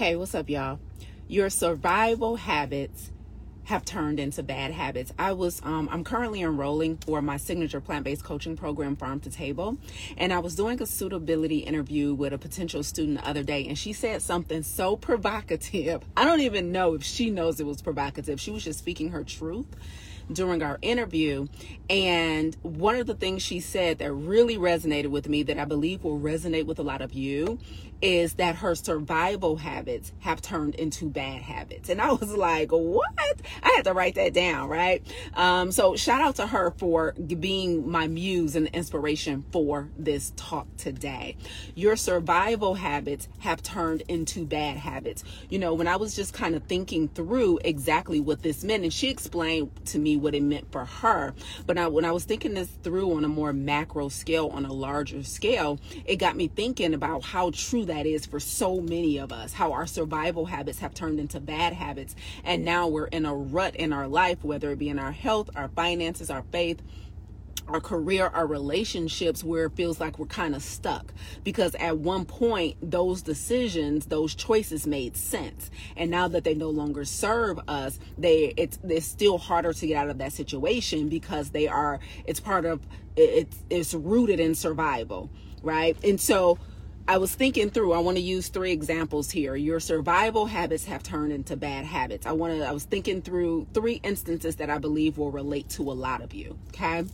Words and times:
Hey, 0.00 0.16
what's 0.16 0.34
up, 0.34 0.48
y'all? 0.48 0.80
Your 1.28 1.50
survival 1.50 2.36
habits 2.36 3.10
have 3.64 3.84
turned 3.84 4.18
into 4.18 4.42
bad 4.42 4.70
habits. 4.70 5.12
I 5.18 5.32
was 5.32 5.60
um, 5.62 5.90
I'm 5.92 6.04
currently 6.04 6.40
enrolling 6.40 6.96
for 6.96 7.20
my 7.20 7.36
signature 7.36 7.82
plant-based 7.82 8.24
coaching 8.24 8.56
program 8.56 8.96
Farm 8.96 9.20
to 9.20 9.30
Table, 9.30 9.76
and 10.16 10.32
I 10.32 10.38
was 10.38 10.56
doing 10.56 10.80
a 10.80 10.86
suitability 10.86 11.58
interview 11.58 12.14
with 12.14 12.32
a 12.32 12.38
potential 12.38 12.82
student 12.82 13.18
the 13.18 13.28
other 13.28 13.42
day 13.42 13.66
and 13.66 13.76
she 13.76 13.92
said 13.92 14.22
something 14.22 14.62
so 14.62 14.96
provocative. 14.96 16.02
I 16.16 16.24
don't 16.24 16.40
even 16.40 16.72
know 16.72 16.94
if 16.94 17.02
she 17.02 17.28
knows 17.28 17.60
it 17.60 17.66
was 17.66 17.82
provocative. 17.82 18.40
She 18.40 18.50
was 18.50 18.64
just 18.64 18.78
speaking 18.78 19.10
her 19.10 19.22
truth 19.22 19.66
during 20.32 20.62
our 20.62 20.78
interview. 20.82 21.46
And 21.88 22.56
one 22.62 22.96
of 22.96 23.06
the 23.06 23.14
things 23.14 23.42
she 23.42 23.60
said 23.60 23.98
that 23.98 24.12
really 24.12 24.56
resonated 24.56 25.08
with 25.08 25.28
me, 25.28 25.42
that 25.44 25.58
I 25.58 25.64
believe 25.64 26.04
will 26.04 26.18
resonate 26.18 26.66
with 26.66 26.78
a 26.78 26.82
lot 26.82 27.02
of 27.02 27.12
you, 27.12 27.58
is 28.02 28.34
that 28.34 28.56
her 28.56 28.74
survival 28.74 29.56
habits 29.56 30.12
have 30.20 30.40
turned 30.40 30.74
into 30.74 31.08
bad 31.08 31.42
habits. 31.42 31.88
And 31.88 32.00
I 32.00 32.12
was 32.12 32.32
like, 32.32 32.70
what? 32.70 33.10
I 33.62 33.72
had 33.76 33.84
to 33.84 33.92
write 33.92 34.14
that 34.14 34.32
down, 34.32 34.68
right? 34.68 35.02
Um, 35.34 35.72
so 35.72 35.96
shout 35.96 36.20
out 36.20 36.36
to 36.36 36.46
her 36.46 36.70
for 36.72 37.12
being 37.12 37.90
my 37.90 38.06
muse 38.06 38.56
and 38.56 38.68
inspiration 38.68 39.44
for 39.52 39.88
this 39.98 40.32
talk 40.36 40.66
today. 40.76 41.36
Your 41.74 41.96
survival 41.96 42.74
habits 42.74 43.28
have 43.40 43.62
turned 43.62 44.02
into 44.08 44.46
bad 44.46 44.76
habits. 44.76 45.24
You 45.48 45.58
know, 45.58 45.74
when 45.74 45.86
I 45.86 45.96
was 45.96 46.16
just 46.16 46.32
kind 46.32 46.54
of 46.54 46.64
thinking 46.64 47.08
through 47.08 47.58
exactly 47.64 48.20
what 48.20 48.42
this 48.42 48.64
meant, 48.64 48.84
and 48.84 48.92
she 48.92 49.08
explained 49.08 49.70
to 49.86 49.98
me 49.98 50.16
what 50.16 50.34
it 50.34 50.42
meant 50.42 50.70
for 50.72 50.84
her, 50.84 51.34
but 51.66 51.78
I, 51.78 51.88
when 51.88 52.04
I 52.04 52.12
was 52.12 52.24
thinking 52.24 52.54
this 52.54 52.68
through 52.82 53.16
on 53.16 53.24
a 53.24 53.28
more 53.28 53.52
macro 53.52 54.08
scale, 54.08 54.48
on 54.48 54.64
a 54.64 54.72
larger 54.72 55.22
scale, 55.22 55.78
it 56.04 56.16
got 56.16 56.36
me 56.36 56.48
thinking 56.48 56.94
about 56.94 57.22
how 57.22 57.50
true 57.50 57.84
that 57.90 58.06
is 58.06 58.24
for 58.24 58.38
so 58.38 58.80
many 58.80 59.18
of 59.18 59.32
us, 59.32 59.52
how 59.52 59.72
our 59.72 59.86
survival 59.86 60.46
habits 60.46 60.78
have 60.78 60.94
turned 60.94 61.18
into 61.18 61.40
bad 61.40 61.72
habits. 61.72 62.14
And 62.44 62.64
now 62.64 62.86
we're 62.86 63.06
in 63.06 63.26
a 63.26 63.34
rut 63.34 63.74
in 63.74 63.92
our 63.92 64.06
life, 64.06 64.44
whether 64.44 64.70
it 64.70 64.78
be 64.78 64.88
in 64.88 64.98
our 64.98 65.10
health, 65.10 65.50
our 65.56 65.68
finances, 65.68 66.30
our 66.30 66.44
faith, 66.52 66.80
our 67.66 67.80
career, 67.80 68.28
our 68.28 68.46
relationships, 68.46 69.42
where 69.42 69.66
it 69.66 69.72
feels 69.72 69.98
like 69.98 70.20
we're 70.20 70.26
kind 70.26 70.54
of 70.54 70.62
stuck. 70.62 71.12
Because 71.42 71.74
at 71.76 71.98
one 71.98 72.24
point, 72.24 72.76
those 72.80 73.22
decisions, 73.22 74.06
those 74.06 74.36
choices 74.36 74.86
made 74.86 75.16
sense. 75.16 75.70
And 75.96 76.12
now 76.12 76.28
that 76.28 76.44
they 76.44 76.54
no 76.54 76.70
longer 76.70 77.04
serve 77.04 77.58
us, 77.66 77.98
they 78.16 78.54
it's 78.56 78.78
it's 78.88 79.06
still 79.06 79.38
harder 79.38 79.72
to 79.72 79.86
get 79.86 79.96
out 79.96 80.10
of 80.10 80.18
that 80.18 80.32
situation 80.32 81.08
because 81.08 81.50
they 81.50 81.66
are 81.66 81.98
it's 82.24 82.40
part 82.40 82.64
of 82.64 82.80
it's 83.16 83.58
it's 83.68 83.94
rooted 83.94 84.38
in 84.38 84.54
survival, 84.54 85.28
right? 85.62 85.96
And 86.04 86.20
so 86.20 86.58
I 87.10 87.18
was 87.18 87.34
thinking 87.34 87.70
through, 87.70 87.92
I 87.92 87.98
want 87.98 88.18
to 88.18 88.22
use 88.22 88.46
three 88.50 88.70
examples 88.70 89.32
here. 89.32 89.56
Your 89.56 89.80
survival 89.80 90.46
habits 90.46 90.84
have 90.84 91.02
turned 91.02 91.32
into 91.32 91.56
bad 91.56 91.84
habits. 91.84 92.24
I 92.24 92.30
want 92.30 92.56
to 92.56 92.64
I 92.64 92.70
was 92.70 92.84
thinking 92.84 93.20
through 93.20 93.66
three 93.74 94.00
instances 94.04 94.54
that 94.56 94.70
I 94.70 94.78
believe 94.78 95.18
will 95.18 95.32
relate 95.32 95.68
to 95.70 95.90
a 95.90 95.92
lot 95.92 96.22
of 96.22 96.32
you, 96.32 96.56
okay? 96.68 97.04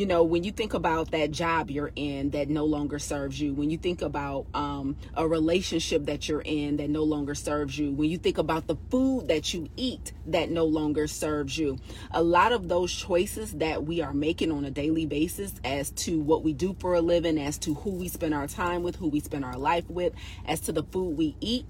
You 0.00 0.06
know 0.06 0.22
when 0.22 0.44
you 0.44 0.50
think 0.50 0.72
about 0.72 1.10
that 1.10 1.30
job 1.30 1.70
you're 1.70 1.92
in 1.94 2.30
that 2.30 2.48
no 2.48 2.64
longer 2.64 2.98
serves 2.98 3.38
you 3.38 3.52
when 3.52 3.68
you 3.68 3.76
think 3.76 4.00
about 4.00 4.46
um, 4.54 4.96
a 5.14 5.28
relationship 5.28 6.06
that 6.06 6.26
you're 6.26 6.40
in 6.40 6.78
that 6.78 6.88
no 6.88 7.02
longer 7.02 7.34
serves 7.34 7.78
you 7.78 7.92
when 7.92 8.08
you 8.08 8.16
think 8.16 8.38
about 8.38 8.66
the 8.66 8.76
food 8.90 9.28
that 9.28 9.52
you 9.52 9.68
eat 9.76 10.12
that 10.24 10.50
no 10.50 10.64
longer 10.64 11.06
serves 11.06 11.58
you 11.58 11.76
a 12.12 12.22
lot 12.22 12.50
of 12.50 12.66
those 12.66 12.90
choices 12.90 13.52
that 13.52 13.84
we 13.84 14.00
are 14.00 14.14
making 14.14 14.50
on 14.50 14.64
a 14.64 14.70
daily 14.70 15.04
basis 15.04 15.52
as 15.64 15.90
to 15.90 16.18
what 16.18 16.42
we 16.42 16.54
do 16.54 16.74
for 16.80 16.94
a 16.94 17.02
living 17.02 17.38
as 17.38 17.58
to 17.58 17.74
who 17.74 17.90
we 17.90 18.08
spend 18.08 18.32
our 18.32 18.46
time 18.46 18.82
with 18.82 18.96
who 18.96 19.08
we 19.08 19.20
spend 19.20 19.44
our 19.44 19.58
life 19.58 19.84
with 19.90 20.14
as 20.46 20.60
to 20.60 20.72
the 20.72 20.82
food 20.84 21.18
we 21.18 21.36
eat 21.42 21.66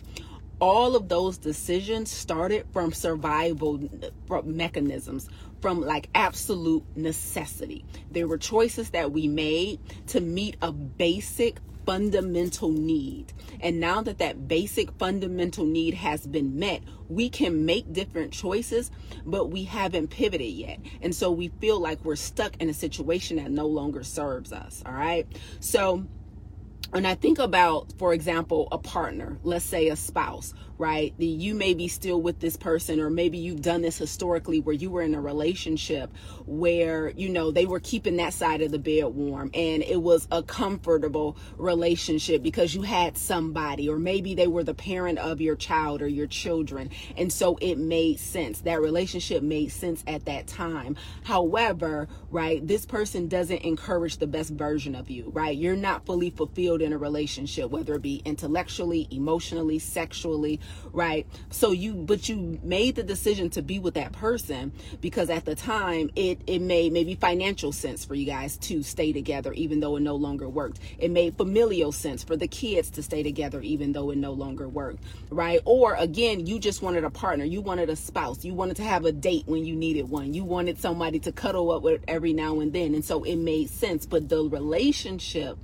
all 0.61 0.95
of 0.95 1.09
those 1.09 1.39
decisions 1.39 2.11
started 2.11 2.67
from 2.73 2.93
survival 2.93 3.81
mechanisms 4.45 5.29
from 5.61 5.81
like 5.81 6.09
absolute 6.15 6.85
necessity. 6.97 7.85
There 8.11 8.29
were 8.29 8.39
choices 8.39 8.91
that 8.91 9.13
we 9.13 9.29
made 9.29 9.81
to 10.09 10.21
meet 10.21 10.57
a 10.63 10.73
basic 10.73 11.59
fundamental 11.87 12.71
need. 12.71 13.33
And 13.61 13.81
now 13.81 14.03
that 14.03 14.19
that 14.19 14.47
basic 14.47 14.93
fundamental 14.93 15.65
need 15.65 15.95
has 15.95 16.27
been 16.27 16.59
met, 16.59 16.83
we 17.09 17.29
can 17.29 17.65
make 17.65 17.93
different 17.93 18.33
choices, 18.33 18.91
but 19.25 19.51
we 19.51 19.65
haven't 19.65 20.09
pivoted 20.09 20.53
yet. 20.53 20.79
And 21.03 21.15
so 21.15 21.31
we 21.31 21.49
feel 21.61 21.81
like 21.81 22.05
we're 22.05 22.17
stuck 22.17 22.57
in 22.61 22.69
a 22.69 22.75
situation 22.75 23.39
that 23.39 23.51
no 23.51 23.67
longer 23.67 24.03
serves 24.03 24.53
us. 24.53 24.83
All 24.87 24.93
right. 24.93 25.27
So, 25.61 26.07
when 26.91 27.07
I 27.07 27.15
think 27.15 27.39
about, 27.39 27.93
for 27.99 28.13
example, 28.13 28.69
a 28.73 28.79
partner, 28.79 29.39
let's 29.45 29.65
say 29.65 29.89
a 29.89 29.97
spouse, 29.97 30.55
right? 30.77 31.15
You 31.19 31.55
may 31.55 31.75
be 31.75 31.87
still 31.89 32.21
with 32.21 32.41
this 32.41 32.57
person, 32.57 33.01
or 33.01 33.11
maybe 33.11 33.39
you've 33.39 33.63
done 33.63 33.83
this 33.83 33.99
historically 33.99 34.61
where 34.61 34.75
you 34.75 34.91
were 34.91 35.03
in 35.03 35.15
a 35.15 35.21
relationship 35.21 36.11
where, 36.47 37.11
you 37.11 37.29
know, 37.29 37.51
they 37.51 37.67
were 37.67 37.81
keeping 37.81 38.17
that 38.17 38.33
side 38.33 38.63
of 38.63 38.73
the 38.73 38.79
bed 38.79 39.05
warm 39.05 39.51
and 39.55 39.83
it 39.83 40.03
was 40.03 40.27
a 40.33 40.43
comfortable 40.43 41.37
relationship 41.59 42.43
because 42.43 42.75
you 42.75 42.83
had 42.83 43.17
somebody, 43.17 43.89
or 43.89 43.99
maybe 43.99 44.35
they 44.35 44.49
were 44.49 44.65
the 44.65 44.75
parent 44.75 45.19
of 45.19 45.41
your 45.41 45.55
child 45.55 46.03
or 46.03 46.09
your 46.09 46.27
children. 46.27 46.91
And 47.17 47.33
so 47.33 47.57
it 47.61 47.79
made 47.79 48.19
sense. 48.19 48.63
That 48.63 48.81
relationship 48.81 49.43
made 49.43 49.71
sense 49.71 50.03
at 50.09 50.25
that 50.25 50.47
time. 50.49 50.97
However, 51.23 52.09
right, 52.31 52.67
this 52.67 52.87
person 52.87 53.29
doesn't 53.29 53.63
encourage 53.63 54.17
the 54.17 54.27
best 54.27 54.51
version 54.51 54.95
of 54.95 55.11
you, 55.11 55.31
right? 55.33 55.57
You're 55.57 55.77
not 55.77 56.07
fully 56.07 56.31
fulfilled 56.31 56.80
in 56.81 56.93
a 56.93 56.99
relationship, 56.99 57.71
whether 57.71 57.95
it 57.95 58.03
be 58.03 58.23
intellectually, 58.25 59.09
emotionally, 59.11 59.79
sexually, 59.79 60.61
right? 60.93 61.27
So 61.51 61.73
you, 61.73 61.95
but 61.95 62.29
you 62.29 62.59
made 62.63 62.97
the 62.97 63.03
decision 63.03 63.51
to 63.51 63.63
be 63.63 63.79
with 63.79 63.95
that 63.95 64.13
person 64.13 64.73
because 65.01 65.31
at 65.31 65.45
the 65.45 65.55
time 65.55 66.11
it 66.17 66.41
it 66.47 66.61
made 66.61 66.93
maybe 66.93 67.15
financial 67.15 67.73
sense 67.73 68.05
for 68.05 68.15
you 68.15 68.27
guys 68.27 68.57
to 68.59 68.83
stay 68.83 69.13
together, 69.13 69.53
even 69.53 69.81
though 69.81 69.97
it 69.97 70.01
no 70.01 70.17
longer 70.17 70.49
worked. 70.49 70.81
It 70.99 71.11
made 71.11 71.37
familial 71.37 71.93
sense 71.93 72.25
for 72.25 72.37
the 72.37 72.49
kids 72.49 72.91
to 72.91 73.03
stay 73.03 73.23
together, 73.23 73.61
even 73.63 73.93
though 73.93 74.11
it 74.11 74.19
no 74.19 74.33
longer 74.33 74.69
worked, 74.69 75.03
right? 75.31 75.61
Or 75.65 75.95
again, 75.95 76.47
you 76.47 76.59
just 76.59 76.83
wanted 76.83 77.05
a 77.05 77.11
partner, 77.11 77.45
you 77.45 77.61
wanted 77.61 77.91
a 77.91 77.97
spouse, 77.97 78.45
you 78.45 78.55
wanted 78.55 78.77
to 78.77 78.83
have 78.83 79.05
a 79.05 79.13
date 79.13 79.45
when 79.47 79.65
you 79.65 79.75
needed 79.77 80.09
one, 80.09 80.35
you 80.35 80.45
wanted 80.45 80.79
somebody 80.79 81.19
to 81.21 81.33
cuddle 81.33 81.71
up 81.71 81.83
with 81.83 82.03
every 82.09 82.33
now 82.33 82.61
and 82.61 82.73
then, 82.73 82.95
and 82.95 83.05
so 83.05 83.23
it 83.25 83.37
made 83.37 83.71
sense. 83.71 84.07
But 84.07 84.29
the 84.29 84.43
relationship 84.49 85.59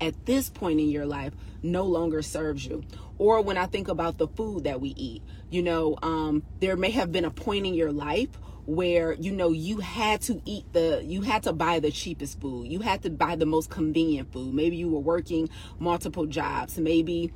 at 0.00 0.26
this 0.26 0.50
point 0.50 0.80
in 0.80 0.88
your 0.88 1.06
life 1.06 1.32
no 1.62 1.84
longer 1.84 2.22
serves 2.22 2.66
you. 2.66 2.84
Or 3.18 3.40
when 3.42 3.58
I 3.58 3.66
think 3.66 3.88
about 3.88 4.18
the 4.18 4.28
food 4.28 4.64
that 4.64 4.80
we 4.80 4.90
eat, 4.90 5.22
you 5.50 5.62
know, 5.62 5.98
um, 6.02 6.44
there 6.60 6.76
may 6.76 6.90
have 6.90 7.10
been 7.10 7.24
a 7.24 7.30
point 7.30 7.66
in 7.66 7.74
your 7.74 7.92
life 7.92 8.30
where 8.68 9.14
you 9.14 9.32
know 9.32 9.48
you 9.50 9.78
had 9.78 10.20
to 10.20 10.42
eat 10.44 10.62
the 10.74 11.02
you 11.02 11.22
had 11.22 11.42
to 11.42 11.54
buy 11.54 11.80
the 11.80 11.90
cheapest 11.90 12.38
food. 12.38 12.68
You 12.68 12.80
had 12.80 13.02
to 13.02 13.10
buy 13.10 13.34
the 13.34 13.46
most 13.46 13.70
convenient 13.70 14.30
food. 14.30 14.52
Maybe 14.52 14.76
you 14.76 14.90
were 14.90 15.00
working 15.00 15.48
multiple 15.78 16.26
jobs. 16.26 16.78
Maybe 16.78 17.32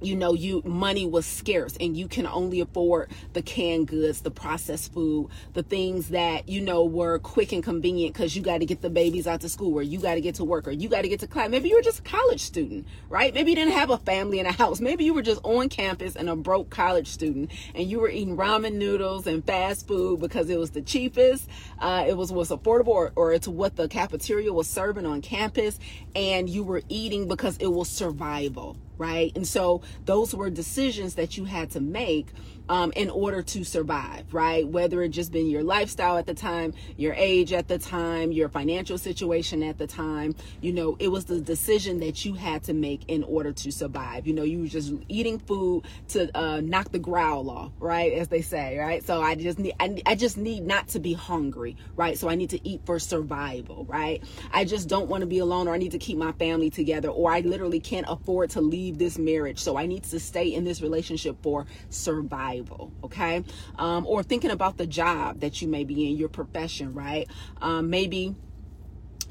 you 0.00 0.16
know 0.16 0.32
you 0.34 0.62
money 0.64 1.06
was 1.06 1.26
scarce 1.26 1.76
and 1.80 1.96
you 1.96 2.08
can 2.08 2.26
only 2.26 2.60
afford 2.60 3.10
the 3.32 3.42
canned 3.42 3.86
goods 3.86 4.20
the 4.22 4.30
processed 4.30 4.92
food 4.92 5.28
the 5.54 5.62
things 5.62 6.08
that 6.08 6.48
you 6.48 6.60
know 6.60 6.84
were 6.84 7.18
quick 7.18 7.52
and 7.52 7.62
convenient 7.62 8.14
because 8.14 8.34
you 8.34 8.42
got 8.42 8.58
to 8.58 8.66
get 8.66 8.80
the 8.82 8.90
babies 8.90 9.26
out 9.26 9.40
to 9.40 9.48
school 9.48 9.74
or 9.74 9.82
you 9.82 9.98
got 9.98 10.14
to 10.14 10.20
get 10.20 10.34
to 10.34 10.44
work 10.44 10.66
or 10.66 10.70
you 10.70 10.88
got 10.88 11.02
to 11.02 11.08
get 11.08 11.20
to 11.20 11.26
class. 11.26 11.50
Maybe 11.50 11.68
you 11.68 11.76
were 11.76 11.82
just 11.82 12.00
a 12.00 12.02
college 12.02 12.40
student 12.40 12.86
right? 13.08 13.34
Maybe 13.34 13.50
you 13.50 13.56
didn't 13.56 13.72
have 13.72 13.90
a 13.90 13.98
family 13.98 14.38
in 14.38 14.46
a 14.46 14.52
house. 14.52 14.80
Maybe 14.80 15.04
you 15.04 15.14
were 15.14 15.22
just 15.22 15.40
on 15.44 15.68
campus 15.68 16.16
and 16.16 16.28
a 16.28 16.36
broke 16.36 16.70
college 16.70 17.08
student 17.08 17.50
and 17.74 17.88
you 17.88 18.00
were 18.00 18.08
eating 18.08 18.36
ramen 18.36 18.74
noodles 18.74 19.26
and 19.26 19.44
fast 19.44 19.86
food 19.86 20.20
because 20.20 20.48
it 20.48 20.58
was 20.58 20.70
the 20.70 20.82
cheapest 20.82 21.48
uh, 21.78 22.04
it 22.06 22.16
was 22.16 22.32
was 22.32 22.50
affordable 22.50 22.88
or, 22.88 23.12
or 23.16 23.32
it's 23.32 23.48
what 23.48 23.76
the 23.76 23.88
cafeteria 23.88 24.52
was 24.52 24.68
serving 24.68 25.06
on 25.06 25.20
campus 25.20 25.78
and 26.14 26.48
you 26.48 26.62
were 26.62 26.82
eating 26.88 27.28
because 27.28 27.56
it 27.58 27.66
was 27.66 27.88
survival 27.88 28.76
right? 29.00 29.32
And 29.34 29.48
so 29.48 29.80
those 30.04 30.34
were 30.34 30.50
decisions 30.50 31.14
that 31.14 31.36
you 31.36 31.46
had 31.46 31.70
to 31.70 31.80
make 31.80 32.28
um, 32.70 32.92
in 32.94 33.10
order 33.10 33.42
to 33.42 33.64
survive, 33.64 34.32
right? 34.32 34.66
Whether 34.66 35.02
it 35.02 35.08
just 35.08 35.32
been 35.32 35.50
your 35.50 35.64
lifestyle 35.64 36.16
at 36.16 36.26
the 36.26 36.34
time, 36.34 36.72
your 36.96 37.12
age 37.14 37.52
at 37.52 37.66
the 37.66 37.78
time, 37.78 38.30
your 38.30 38.48
financial 38.48 38.96
situation 38.96 39.64
at 39.64 39.76
the 39.76 39.88
time, 39.88 40.36
you 40.60 40.72
know, 40.72 40.96
it 41.00 41.08
was 41.08 41.24
the 41.24 41.40
decision 41.40 41.98
that 41.98 42.24
you 42.24 42.34
had 42.34 42.62
to 42.64 42.72
make 42.72 43.02
in 43.08 43.24
order 43.24 43.52
to 43.52 43.72
survive. 43.72 44.24
You 44.28 44.34
know, 44.34 44.44
you 44.44 44.60
were 44.60 44.66
just 44.68 44.92
eating 45.08 45.40
food 45.40 45.84
to 46.10 46.30
uh, 46.38 46.60
knock 46.60 46.92
the 46.92 47.00
growl 47.00 47.50
off, 47.50 47.72
right? 47.80 48.12
As 48.12 48.28
they 48.28 48.40
say, 48.40 48.78
right? 48.78 49.04
So 49.04 49.20
I 49.20 49.34
just 49.34 49.58
need, 49.58 49.74
I, 49.80 50.00
I 50.06 50.14
just 50.14 50.36
need 50.36 50.64
not 50.64 50.86
to 50.88 51.00
be 51.00 51.12
hungry, 51.12 51.76
right? 51.96 52.16
So 52.16 52.28
I 52.28 52.36
need 52.36 52.50
to 52.50 52.68
eat 52.68 52.82
for 52.84 53.00
survival, 53.00 53.84
right? 53.86 54.22
I 54.52 54.64
just 54.64 54.88
don't 54.88 55.08
want 55.08 55.22
to 55.22 55.26
be 55.26 55.38
alone 55.38 55.66
or 55.66 55.74
I 55.74 55.78
need 55.78 55.90
to 55.90 55.98
keep 55.98 56.18
my 56.18 56.30
family 56.32 56.70
together 56.70 57.08
or 57.08 57.32
I 57.32 57.40
literally 57.40 57.80
can't 57.80 58.06
afford 58.08 58.50
to 58.50 58.60
leave 58.60 58.96
this 58.96 59.18
marriage. 59.18 59.58
So 59.58 59.76
I 59.76 59.86
need 59.86 60.04
to 60.04 60.20
stay 60.20 60.54
in 60.54 60.62
this 60.62 60.80
relationship 60.80 61.36
for 61.42 61.66
survival 61.88 62.59
okay? 63.04 63.44
Um, 63.76 64.06
or 64.06 64.22
thinking 64.22 64.50
about 64.50 64.76
the 64.76 64.86
job 64.86 65.40
that 65.40 65.60
you 65.62 65.68
may 65.68 65.84
be 65.84 66.10
in, 66.10 66.16
your 66.16 66.28
profession, 66.28 66.94
right? 66.94 67.28
Um, 67.60 67.90
maybe 67.90 68.34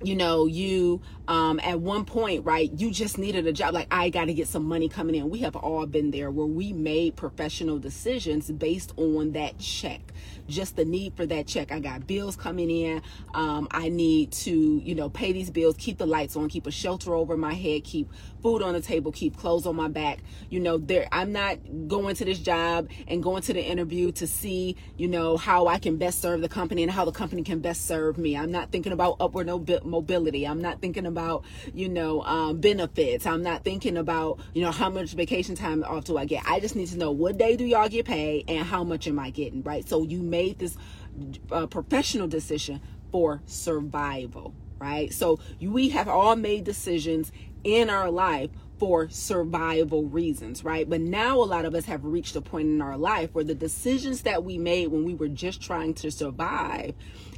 you 0.03 0.15
know 0.15 0.45
you 0.45 1.01
um 1.27 1.59
at 1.61 1.79
one 1.79 2.05
point 2.05 2.45
right 2.45 2.71
you 2.73 2.91
just 2.91 3.17
needed 3.17 3.45
a 3.47 3.53
job. 3.53 3.73
Like 3.73 3.87
i 3.91 4.09
got 4.09 4.25
to 4.25 4.33
get 4.33 4.47
some 4.47 4.65
money 4.65 4.89
coming 4.89 5.15
in. 5.15 5.29
We 5.29 5.39
have 5.39 5.55
all 5.55 5.85
been 5.85 6.11
there 6.11 6.31
where 6.31 6.45
we 6.45 6.73
made 6.73 7.15
professional 7.15 7.79
decisions 7.79 8.49
based 8.51 8.93
on 8.97 9.33
that 9.33 9.57
check. 9.59 10.01
Just 10.47 10.75
the 10.75 10.85
need 10.85 11.13
for 11.15 11.25
that 11.25 11.47
check. 11.47 11.71
I 11.71 11.79
got 11.79 12.07
bills 12.07 12.35
coming 12.35 12.69
in. 12.69 13.01
Um 13.33 13.67
i 13.71 13.89
need 13.89 14.31
to 14.31 14.81
you 14.83 14.95
know 14.95 15.09
pay 15.09 15.31
these 15.31 15.49
bills 15.49 15.75
keep 15.77 15.97
the 15.97 16.07
lights 16.07 16.35
on 16.35 16.49
keep 16.49 16.67
a 16.67 16.71
shelter 16.71 17.13
over 17.13 17.35
my 17.37 17.53
head 17.53 17.83
keep 17.83 18.09
food 18.41 18.61
on 18.61 18.73
the 18.73 18.81
table 18.81 19.11
keep 19.11 19.37
clothes 19.37 19.65
on 19.65 19.75
my 19.75 19.87
back. 19.87 20.19
You 20.49 20.59
know 20.59 20.77
there 20.77 21.07
i'm 21.11 21.31
not 21.31 21.57
going 21.87 22.15
to 22.15 22.25
this 22.25 22.39
job 22.39 22.89
and 23.07 23.21
going 23.21 23.41
to 23.43 23.53
the 23.53 23.61
interview 23.61 24.11
to 24.13 24.27
see 24.27 24.75
you 24.97 25.07
know 25.07 25.37
how 25.37 25.67
i 25.67 25.77
can 25.77 25.97
best 25.97 26.21
serve 26.21 26.41
the 26.41 26.49
company 26.49 26.83
and 26.83 26.91
how 26.91 27.05
the 27.05 27.11
company 27.11 27.43
can 27.43 27.59
best 27.59 27.85
serve 27.85 28.17
me. 28.17 28.37
I'm 28.37 28.51
not 28.51 28.71
thinking 28.71 28.93
about 28.93 29.17
upward 29.19 29.47
mobility 29.47 29.88
i'm 29.93 30.61
not 30.61 30.81
thinking 30.81 31.05
about 31.05 31.43
you 31.73 31.89
know 31.89 32.21
um, 32.23 32.59
benefits. 32.59 33.25
I'm 33.25 33.43
not 33.43 33.63
thinking 33.63 33.97
about 33.97 34.39
you 34.53 34.61
know 34.61 34.71
how 34.71 34.89
much 34.89 35.13
vacation 35.13 35.55
time 35.55 35.83
off 35.83 36.05
do 36.05 36.17
i 36.17 36.25
get? 36.25 36.43
I 36.45 36.59
just 36.59 36.75
need 36.75 36.87
to 36.89 36.97
know 36.97 37.11
what 37.11 37.37
day 37.37 37.55
do 37.55 37.65
y'all 37.65 37.89
get 37.89 38.05
paid 38.05 38.45
and 38.47 38.65
how 38.65 38.83
much 38.83 39.07
am 39.07 39.19
i 39.19 39.29
getting 39.29 39.63
right? 39.63 39.87
So 39.87 40.03
you 40.03 40.21
made 40.21 40.59
this 40.59 40.77
uh, 41.51 41.67
professional 41.67 42.27
decision 42.27 42.81
for 43.11 43.41
survival 43.45 44.53
right? 44.79 45.13
So 45.13 45.39
we 45.61 45.89
have 45.89 46.07
all 46.07 46.35
made 46.37 46.63
decisions 46.63 47.31
in 47.63 47.89
our 47.89 48.09
life 48.09 48.49
for 48.79 49.09
survival 49.09 50.05
reasons, 50.05 50.63
right? 50.63 50.89
But 50.89 51.01
now 51.01 51.37
a 51.37 51.43
lot 51.43 51.65
of 51.65 51.75
us 51.75 51.85
have 51.85 52.05
reached 52.05 52.35
a 52.35 52.41
point 52.41 52.69
in 52.69 52.81
our 52.81 52.97
life 52.97 53.29
where 53.33 53.43
the 53.43 53.53
decisions 53.53 54.21
that 54.23 54.43
we 54.43 54.57
made 54.57 54.87
when 54.87 55.03
we 55.03 55.13
were 55.13 55.27
just 55.27 55.61
trying 55.61 55.93
to 55.95 56.09
survive 56.09 56.95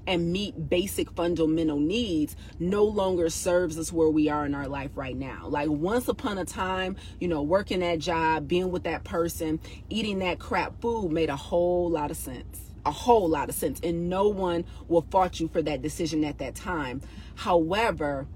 and 0.07 0.31
meet 0.31 0.69
basic 0.69 1.11
fundamental 1.11 1.79
needs 1.79 2.35
no 2.59 2.83
longer 2.83 3.29
serves 3.29 3.77
us 3.77 3.91
where 3.91 4.09
we 4.09 4.29
are 4.29 4.45
in 4.45 4.55
our 4.55 4.67
life 4.67 4.91
right 4.95 5.15
now. 5.15 5.47
Like 5.47 5.69
once 5.69 6.07
upon 6.07 6.38
a 6.38 6.45
time, 6.45 6.95
you 7.19 7.27
know, 7.27 7.41
working 7.41 7.79
that 7.81 7.99
job, 7.99 8.47
being 8.47 8.71
with 8.71 8.83
that 8.83 9.03
person, 9.03 9.59
eating 9.89 10.19
that 10.19 10.39
crap 10.39 10.81
food 10.81 11.11
made 11.11 11.29
a 11.29 11.35
whole 11.35 11.89
lot 11.89 12.11
of 12.11 12.17
sense. 12.17 12.61
A 12.85 12.91
whole 12.91 13.29
lot 13.29 13.49
of 13.49 13.55
sense. 13.55 13.79
And 13.83 14.09
no 14.09 14.27
one 14.27 14.65
will 14.88 15.05
fault 15.11 15.39
you 15.39 15.47
for 15.47 15.61
that 15.61 15.81
decision 15.83 16.23
at 16.23 16.39
that 16.39 16.55
time. 16.55 17.01
However, 17.35 18.27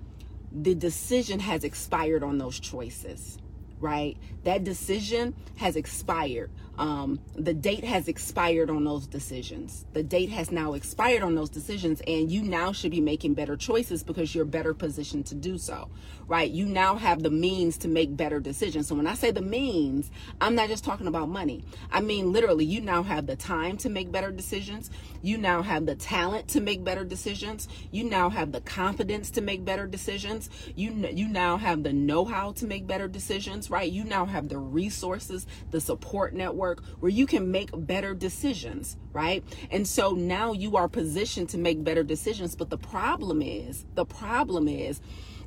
the 0.56 0.74
decision 0.74 1.40
has 1.40 1.64
expired 1.64 2.24
on 2.24 2.38
those 2.38 2.60
choices, 2.60 3.38
right? 3.80 4.18
That 4.44 4.64
decision 4.64 5.36
has 5.58 5.76
expired 5.76 6.50
um, 6.78 7.20
the 7.36 7.54
date 7.54 7.84
has 7.84 8.08
expired 8.08 8.70
on 8.70 8.84
those 8.84 9.08
decisions. 9.08 9.86
The 9.94 10.04
date 10.04 10.30
has 10.30 10.52
now 10.52 10.74
expired 10.74 11.24
on 11.24 11.36
those 11.36 11.50
decisions, 11.50 12.02
and 12.06 12.30
you 12.30 12.42
now 12.42 12.74
should 12.74 12.92
be 12.92 13.00
making 13.00 13.34
better 13.34 13.56
choices 13.56 14.04
because 14.04 14.36
you're 14.36 14.46
better 14.46 14.74
positioned 14.74 15.26
to 15.28 15.36
do 15.36 15.58
so, 15.58 15.90
right? 16.28 16.50
You 16.50 16.66
now 16.66 16.96
have 16.96 17.24
the 17.24 17.30
means 17.30 17.78
to 17.80 17.88
make 17.88 18.18
better 18.18 18.40
decisions. 18.40 18.88
So 18.88 18.96
when 18.96 19.08
I 19.08 19.14
say 19.14 19.32
the 19.32 19.42
means, 19.42 20.12
I'm 20.42 20.56
not 20.56 20.68
just 20.68 20.84
talking 20.84 21.08
about 21.08 21.30
money. 21.30 21.64
I 21.92 22.02
mean, 22.02 22.34
literally, 22.34 22.66
you 22.66 22.82
now 22.82 23.04
have 23.04 23.26
the 23.26 23.38
time 23.38 23.78
to 23.78 23.90
make 23.90 24.12
better 24.12 24.32
decisions. 24.32 24.90
You 25.22 25.38
now 25.38 25.62
have 25.62 25.86
the 25.86 25.96
talent 25.96 26.50
to 26.50 26.62
make 26.62 26.84
better 26.84 27.06
decisions. 27.06 27.70
You 27.92 28.04
now 28.04 28.30
have 28.30 28.52
the 28.52 28.62
confidence 28.62 29.32
to 29.32 29.42
make 29.42 29.64
better 29.64 29.88
decisions. 29.88 30.50
You 30.76 30.92
you 31.14 31.28
now 31.28 31.58
have 31.58 31.84
the 31.84 31.94
know-how 31.94 32.52
to 32.54 32.66
make 32.66 32.86
better 32.86 33.08
decisions, 33.08 33.70
right? 33.70 33.90
You 33.90 34.04
now 34.04 34.26
have 34.26 34.50
the 34.50 34.58
resources, 34.58 35.48
the 35.72 35.80
support 35.80 36.34
network 36.34 36.65
where 37.00 37.12
you 37.12 37.26
can 37.26 37.52
make 37.52 37.70
better 37.74 38.14
decisions, 38.14 38.98
right? 39.14 39.44
And 39.72 39.88
so 39.88 40.12
now 40.12 40.54
you 40.54 40.78
are 40.78 40.88
positioned 40.88 41.50
to 41.50 41.58
make 41.58 41.84
better 41.84 42.04
decisions. 42.04 42.56
But 42.56 42.70
the 42.70 42.78
problem 42.78 43.42
is, 43.42 43.86
the 43.96 44.06
problem 44.06 44.68
is, 44.68 45.02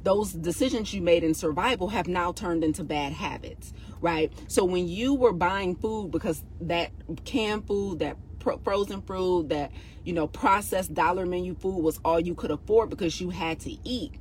those 0.05 0.33
decisions 0.33 0.95
you 0.95 1.03
made 1.03 1.25
in 1.25 1.35
survival 1.35 1.89
have 1.89 2.07
now 2.07 2.31
turned 2.33 2.63
into 2.63 2.85
bad 2.85 3.13
habits, 3.13 3.73
right? 4.01 4.33
So 4.47 4.65
when 4.65 4.87
you 4.87 5.15
were 5.15 5.33
buying 5.33 5.75
food 5.75 6.13
because 6.13 6.45
that 6.61 6.93
canned 7.25 7.67
food, 7.67 7.99
that 7.99 8.17
frozen 8.63 9.03
food, 9.03 9.49
that 9.49 9.73
you 10.05 10.13
know 10.13 10.29
processed 10.29 10.95
dollar 10.95 11.27
menu 11.27 11.55
food 11.55 11.83
was 11.83 11.99
all 12.05 12.21
you 12.21 12.35
could 12.35 12.53
afford 12.53 12.91
because 12.91 13.21
you 13.21 13.31
had 13.31 13.59
to 13.61 13.77
eat 13.85 14.15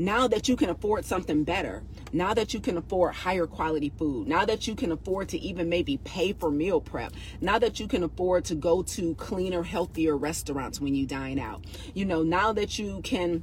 now 0.00 0.26
that 0.28 0.48
you 0.48 0.56
can 0.56 0.70
afford 0.70 1.04
something 1.04 1.44
better, 1.44 1.82
now 2.12 2.34
that 2.34 2.54
you 2.54 2.60
can 2.60 2.76
afford 2.76 3.14
higher 3.14 3.46
quality 3.46 3.92
food, 3.96 4.28
now 4.28 4.44
that 4.44 4.66
you 4.66 4.74
can 4.74 4.92
afford 4.92 5.28
to 5.30 5.38
even 5.38 5.68
maybe 5.68 5.98
pay 5.98 6.32
for 6.32 6.50
meal 6.50 6.80
prep, 6.80 7.12
now 7.40 7.58
that 7.58 7.80
you 7.80 7.86
can 7.86 8.02
afford 8.02 8.44
to 8.46 8.54
go 8.54 8.82
to 8.82 9.14
cleaner, 9.14 9.62
healthier 9.62 10.16
restaurants 10.16 10.80
when 10.80 10.94
you 10.94 11.06
dine 11.06 11.38
out, 11.38 11.64
you 11.94 12.04
know, 12.04 12.22
now 12.22 12.52
that 12.52 12.78
you 12.78 13.00
can 13.02 13.42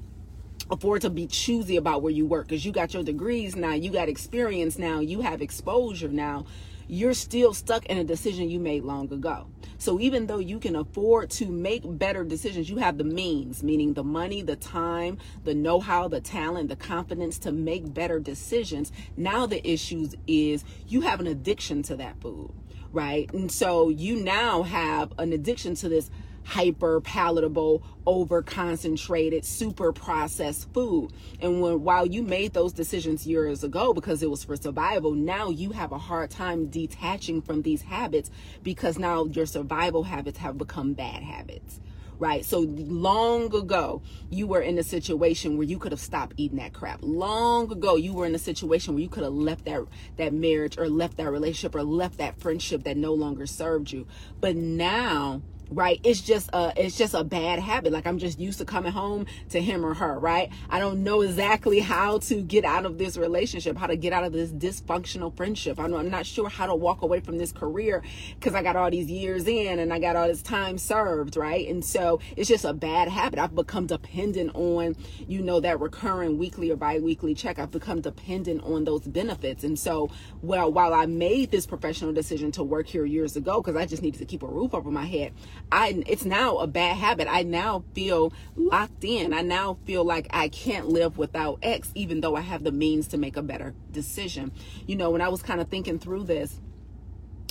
afford 0.69 1.01
to 1.01 1.09
be 1.09 1.27
choosy 1.27 1.77
about 1.77 2.01
where 2.01 2.11
you 2.11 2.25
work 2.25 2.47
because 2.47 2.65
you 2.65 2.71
got 2.71 2.93
your 2.93 3.03
degrees 3.03 3.55
now, 3.55 3.73
you 3.73 3.91
got 3.91 4.09
experience 4.09 4.77
now, 4.77 4.99
you 4.99 5.21
have 5.21 5.41
exposure 5.41 6.09
now 6.09 6.45
you're 6.87 7.13
still 7.13 7.53
stuck 7.53 7.85
in 7.87 7.97
a 7.97 8.03
decision 8.03 8.49
you 8.49 8.59
made 8.59 8.83
long 8.83 9.11
ago. 9.11 9.47
So 9.77 9.99
even 9.99 10.25
though 10.25 10.39
you 10.39 10.59
can 10.59 10.75
afford 10.75 11.29
to 11.31 11.45
make 11.47 11.83
better 11.85 12.23
decisions, 12.23 12.69
you 12.69 12.77
have 12.77 12.97
the 12.97 13.03
means, 13.03 13.61
meaning 13.63 13.93
the 13.93 14.03
money, 14.03 14.41
the 14.41 14.55
time, 14.55 15.19
the 15.43 15.53
know-how, 15.53 16.07
the 16.07 16.21
talent, 16.21 16.69
the 16.69 16.75
confidence 16.75 17.37
to 17.39 17.51
make 17.51 17.93
better 17.93 18.19
decisions. 18.19 18.91
Now 19.15 19.45
the 19.45 19.65
issues 19.69 20.15
is 20.25 20.63
you 20.87 21.01
have 21.01 21.19
an 21.19 21.27
addiction 21.27 21.83
to 21.83 21.95
that 21.97 22.19
food, 22.21 22.51
right? 22.91 23.31
And 23.33 23.51
so 23.51 23.89
you 23.89 24.15
now 24.15 24.63
have 24.63 25.13
an 25.19 25.31
addiction 25.31 25.75
to 25.75 25.89
this 25.89 26.09
hyper 26.47 27.01
palatable, 27.01 27.83
over 28.05 28.41
concentrated, 28.41 29.43
super 29.43 29.91
processed 29.91 30.71
food. 30.73 31.11
And 31.41 31.61
when 31.61 31.83
while 31.83 32.05
you 32.05 32.23
made 32.23 32.53
those 32.53 32.71
decisions 32.71 33.27
years 33.27 33.65
ago 33.65 33.93
because 33.93 34.23
it 34.23 34.29
was 34.29 34.45
for 34.45 34.55
survival, 34.55 35.11
now 35.11 35.49
you 35.49 35.71
have 35.71 35.91
a 35.91 35.97
hard 35.97 36.31
time 36.31 36.67
detaching 36.67 37.41
from 37.41 37.63
these 37.63 37.81
habits 37.81 38.31
because 38.63 38.97
now 38.97 39.25
your 39.25 39.45
survival 39.45 40.03
habits 40.03 40.37
have 40.37 40.57
become 40.57 40.93
bad 40.93 41.21
habits 41.21 41.81
right? 42.19 42.43
So 42.43 42.61
long 42.61 43.53
ago, 43.53 44.01
you 44.31 44.47
were 44.47 44.61
in 44.61 44.79
a 44.79 44.83
situation 44.83 45.55
where 45.55 45.67
you 45.67 45.77
could 45.77 45.91
have 45.91 46.01
stopped 46.01 46.33
eating 46.37 46.57
that 46.57 46.73
crap. 46.73 46.97
Long 47.03 47.71
ago, 47.71 47.95
you 47.95 48.11
were 48.11 48.25
in 48.25 48.33
a 48.33 48.39
situation 48.39 48.95
where 48.95 49.03
you 49.03 49.09
could 49.09 49.23
have 49.23 49.33
left 49.33 49.65
that 49.65 49.85
that 50.15 50.33
marriage 50.33 50.79
or 50.79 50.89
left 50.89 51.17
that 51.17 51.29
relationship 51.29 51.75
or 51.75 51.83
left 51.83 52.17
that 52.17 52.39
friendship 52.39 52.85
that 52.85 52.97
no 52.97 53.13
longer 53.13 53.45
served 53.45 53.91
you. 53.91 54.07
But 54.41 54.55
now 54.55 55.43
right? 55.71 55.99
It's 56.03 56.21
just 56.21 56.49
a 56.53 56.73
it's 56.75 56.97
just 56.97 57.13
a 57.13 57.23
bad 57.23 57.59
habit. 57.59 57.91
Like 57.93 58.07
i'm 58.07 58.17
just 58.17 58.39
used 58.39 58.59
to 58.59 58.65
coming 58.65 58.91
home 58.91 59.25
to 59.49 59.61
him 59.61 59.85
or 59.85 59.93
her 59.93 60.19
right? 60.19 60.49
I 60.69 60.79
don't 60.79 61.03
know 61.03 61.21
exactly 61.21 61.79
how 61.79 62.19
to 62.19 62.41
get 62.41 62.65
out 62.65 62.85
of 62.85 62.97
this 62.97 63.17
relationship 63.17 63.77
how 63.77 63.87
to 63.87 63.95
get 63.95 64.13
out 64.13 64.23
of 64.23 64.33
this 64.33 64.51
dysfunctional 64.51 65.35
friendship. 65.35 65.79
I'm, 65.79 65.93
I'm 65.93 66.09
not 66.09 66.25
sure 66.25 66.49
how 66.49 66.65
to 66.67 66.75
walk 66.75 67.01
away 67.01 67.19
from 67.19 67.37
this 67.37 67.51
career 67.51 68.03
because 68.35 68.55
i 68.55 68.63
got 68.63 68.75
all 68.75 68.89
these 68.89 69.09
years 69.09 69.47
in 69.47 69.79
and 69.79 69.93
i 69.93 69.99
got 69.99 70.15
all 70.15 70.27
this 70.27 70.41
time 70.41 70.77
served 70.77 71.35
right? 71.37 71.67
And 71.67 71.83
so 71.83 72.19
it's 72.35 72.47
just 72.49 72.65
a 72.65 72.73
bad 72.73 73.07
habit. 73.07 73.39
I've 73.39 73.55
become 73.55 73.87
dependent 73.87 74.55
on 74.55 74.95
you 75.27 75.41
know 75.41 75.59
that 75.59 75.79
recurring 75.79 76.37
weekly 76.37 76.71
or 76.71 76.75
bi-weekly 76.75 77.33
check. 77.33 77.59
I've 77.59 77.71
become 77.71 78.01
dependent 78.01 78.63
on 78.63 78.83
those 78.83 79.01
benefits. 79.01 79.63
And 79.63 79.77
so 79.77 80.09
well 80.41 80.71
while 80.71 80.93
i 80.93 81.05
made 81.05 81.51
this 81.51 81.65
professional 81.65 82.13
decision 82.13 82.51
to 82.51 82.63
work 82.63 82.87
here 82.87 83.05
years 83.05 83.35
ago 83.35 83.61
because 83.61 83.75
i 83.75 83.85
just 83.85 84.01
needed 84.01 84.17
to 84.19 84.25
keep 84.25 84.43
a 84.43 84.47
roof 84.47 84.73
over 84.73 84.91
my 84.91 85.05
head 85.05 85.33
I 85.71 86.03
it's 86.07 86.25
now 86.25 86.57
a 86.57 86.67
bad 86.67 86.97
habit. 86.97 87.27
I 87.29 87.43
now 87.43 87.83
feel 87.93 88.33
locked 88.55 89.03
in. 89.03 89.33
I 89.33 89.41
now 89.41 89.77
feel 89.85 90.03
like 90.03 90.27
I 90.31 90.49
can't 90.49 90.87
live 90.87 91.17
without 91.17 91.59
X 91.61 91.91
even 91.95 92.21
though 92.21 92.35
I 92.35 92.41
have 92.41 92.63
the 92.63 92.71
means 92.71 93.07
to 93.09 93.17
make 93.17 93.37
a 93.37 93.41
better 93.41 93.73
decision. 93.91 94.51
You 94.85 94.95
know, 94.95 95.09
when 95.09 95.21
I 95.21 95.29
was 95.29 95.41
kind 95.41 95.61
of 95.61 95.69
thinking 95.69 95.99
through 95.99 96.23
this, 96.23 96.59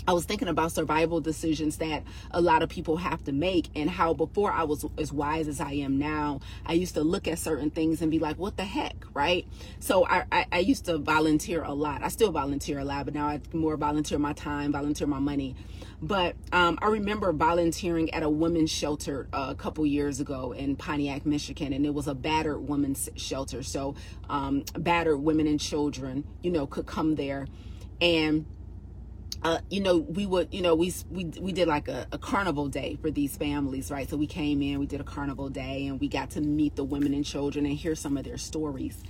I 0.07 0.13
was 0.13 0.25
thinking 0.25 0.49
about 0.49 0.73
survival 0.73 1.21
decisions 1.21 1.79
that 1.79 2.03
a 2.31 2.41
lot 2.41 2.63
of 2.63 2.69
people 2.69 2.97
have 2.97 3.25
to 3.25 3.33
make, 3.33 3.69
and 3.75 3.91
how 3.91 4.15
before 4.15 4.53
I 4.53 4.65
was 4.65 4.85
as 4.99 5.13
wise 5.13 5.49
as 5.49 5.61
I 5.61 5.73
am 5.73 5.99
now, 5.99 6.41
I 6.65 6.75
used 6.75 6.95
to 6.95 7.03
look 7.03 7.27
at 7.27 7.39
certain 7.39 7.71
things 7.71 8.03
and 8.03 8.11
be 8.11 8.19
like, 8.19 8.39
what 8.39 8.57
the 8.57 8.65
heck, 8.65 9.05
right? 9.15 9.47
So 9.81 10.07
I, 10.07 10.25
I, 10.31 10.47
I 10.53 10.59
used 10.61 10.85
to 10.87 10.99
volunteer 10.99 11.63
a 11.63 11.73
lot. 11.73 12.03
I 12.03 12.09
still 12.09 12.31
volunteer 12.31 12.79
a 12.79 12.85
lot, 12.85 13.05
but 13.07 13.15
now 13.15 13.27
I 13.27 13.41
more 13.53 13.77
volunteer 13.77 14.19
my 14.19 14.33
time, 14.33 14.73
volunteer 14.73 15.07
my 15.07 15.19
money. 15.19 15.57
But 16.01 16.37
um, 16.53 16.79
I 16.83 16.89
remember 16.89 17.33
volunteering 17.33 18.13
at 18.13 18.23
a 18.23 18.29
women's 18.29 18.71
shelter 18.71 19.29
uh, 19.33 19.47
a 19.51 19.55
couple 19.55 19.87
years 19.87 20.21
ago 20.21 20.53
in 20.53 20.77
Pontiac, 20.77 21.25
Michigan, 21.25 21.73
and 21.73 21.87
it 21.87 21.95
was 21.95 22.07
a 22.07 22.15
battered 22.15 22.69
women's 22.69 23.09
shelter. 23.17 23.63
So 23.63 23.95
um, 24.29 24.65
battered 24.75 25.21
women 25.21 25.47
and 25.47 25.59
children, 25.59 26.25
you 26.43 26.51
know, 26.51 26.67
could 26.67 26.87
come 26.87 27.15
there 27.15 27.47
and 28.01 28.45
uh, 29.43 29.59
you 29.71 29.81
know, 29.81 29.99
we 29.99 30.27
would, 30.27 30.53
you 30.53 30.63
know, 30.63 30.75
we 30.75 30.93
we 31.11 31.25
we 31.41 31.53
did 31.53 31.69
like 31.69 31.89
a, 31.89 32.07
a, 32.11 32.19
carnival 32.19 32.69
day 32.69 32.99
for 33.01 33.11
these 33.11 33.37
families, 33.37 33.91
right? 33.91 34.09
So 34.09 34.17
we 34.17 34.27
came 34.27 34.63
in, 34.63 34.79
we 34.79 34.87
did 34.87 35.01
a 35.01 35.05
carnival 35.05 35.49
day, 35.49 35.87
and 35.87 36.01
we 36.01 36.09
got 36.09 36.31
to 36.31 36.41
meet 36.41 36.77
the 36.77 36.85
women 36.85 37.15
and 37.15 37.25
children 37.25 37.67
and 37.67 37.75
hear 37.75 37.95
some 37.95 38.17
of 38.17 38.25
their 38.25 38.39
stories. 38.39 39.03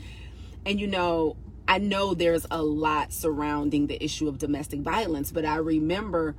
And 0.64 0.80
you 0.80 0.88
know, 0.88 1.37
I 1.68 1.78
know 1.78 2.14
there's 2.14 2.47
a 2.50 2.62
lot 2.62 3.12
surrounding 3.12 3.87
the 3.87 4.02
issue 4.02 4.28
of 4.28 4.38
domestic 4.38 4.80
violence, 4.80 5.33
but 5.33 5.45
I 5.45 5.56
remember, 5.56 6.35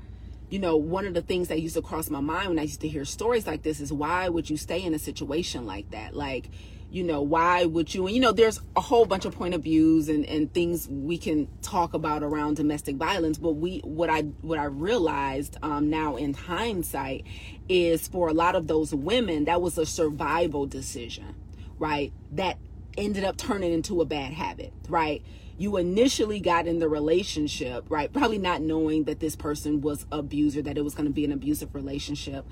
you 0.49 0.59
know, 0.59 0.77
one 0.77 1.05
of 1.05 1.13
the 1.13 1.21
things 1.21 1.47
that 1.47 1.61
used 1.61 1.75
to 1.75 1.81
cross 1.81 2.09
my 2.09 2.19
mind 2.21 2.49
when 2.49 2.59
I 2.59 2.63
used 2.63 2.81
to 2.81 2.87
hear 2.87 3.05
stories 3.05 3.47
like 3.47 3.63
this 3.63 3.79
is 3.79 3.91
why 3.91 4.29
would 4.29 4.49
you 4.49 4.57
stay 4.57 4.83
in 4.83 4.93
a 4.93 4.99
situation 4.99 5.65
like 5.65 5.91
that? 5.91 6.15
Like, 6.15 6.49
you 6.89 7.03
know 7.03 7.21
why 7.21 7.65
would 7.65 7.93
you 7.93 8.05
and 8.05 8.15
you 8.15 8.21
know 8.21 8.31
there's 8.31 8.61
a 8.75 8.81
whole 8.81 9.05
bunch 9.05 9.25
of 9.25 9.35
point 9.35 9.53
of 9.53 9.63
views 9.63 10.07
and 10.07 10.25
and 10.25 10.53
things 10.53 10.87
we 10.87 11.17
can 11.17 11.47
talk 11.61 11.93
about 11.93 12.23
around 12.23 12.55
domestic 12.55 12.95
violence 12.95 13.37
but 13.37 13.51
we 13.51 13.79
what 13.79 14.09
i 14.09 14.21
what 14.41 14.57
i 14.57 14.63
realized 14.63 15.57
um, 15.61 15.89
now 15.89 16.15
in 16.15 16.33
hindsight 16.33 17.25
is 17.67 18.07
for 18.07 18.29
a 18.29 18.33
lot 18.33 18.55
of 18.55 18.67
those 18.67 18.93
women 18.95 19.45
that 19.45 19.61
was 19.61 19.77
a 19.77 19.85
survival 19.85 20.65
decision 20.65 21.35
right? 21.79 22.11
That 22.31 22.57
ended 22.97 23.23
up 23.23 23.37
turning 23.37 23.71
into 23.71 24.01
a 24.01 24.05
bad 24.05 24.33
habit 24.33 24.73
right? 24.89 25.23
You 25.59 25.77
initially 25.77 26.39
got 26.39 26.67
in 26.67 26.79
the 26.79 26.89
relationship 26.89 27.85
right? 27.89 28.11
Probably 28.11 28.37
not 28.37 28.61
knowing 28.61 29.05
that 29.05 29.19
this 29.19 29.35
person 29.35 29.81
was 29.81 30.05
abuser 30.11 30.61
that 30.63 30.77
it 30.77 30.83
was 30.83 30.95
going 30.95 31.07
to 31.07 31.13
be 31.13 31.25
an 31.25 31.31
abusive 31.31 31.75
relationship 31.75 32.45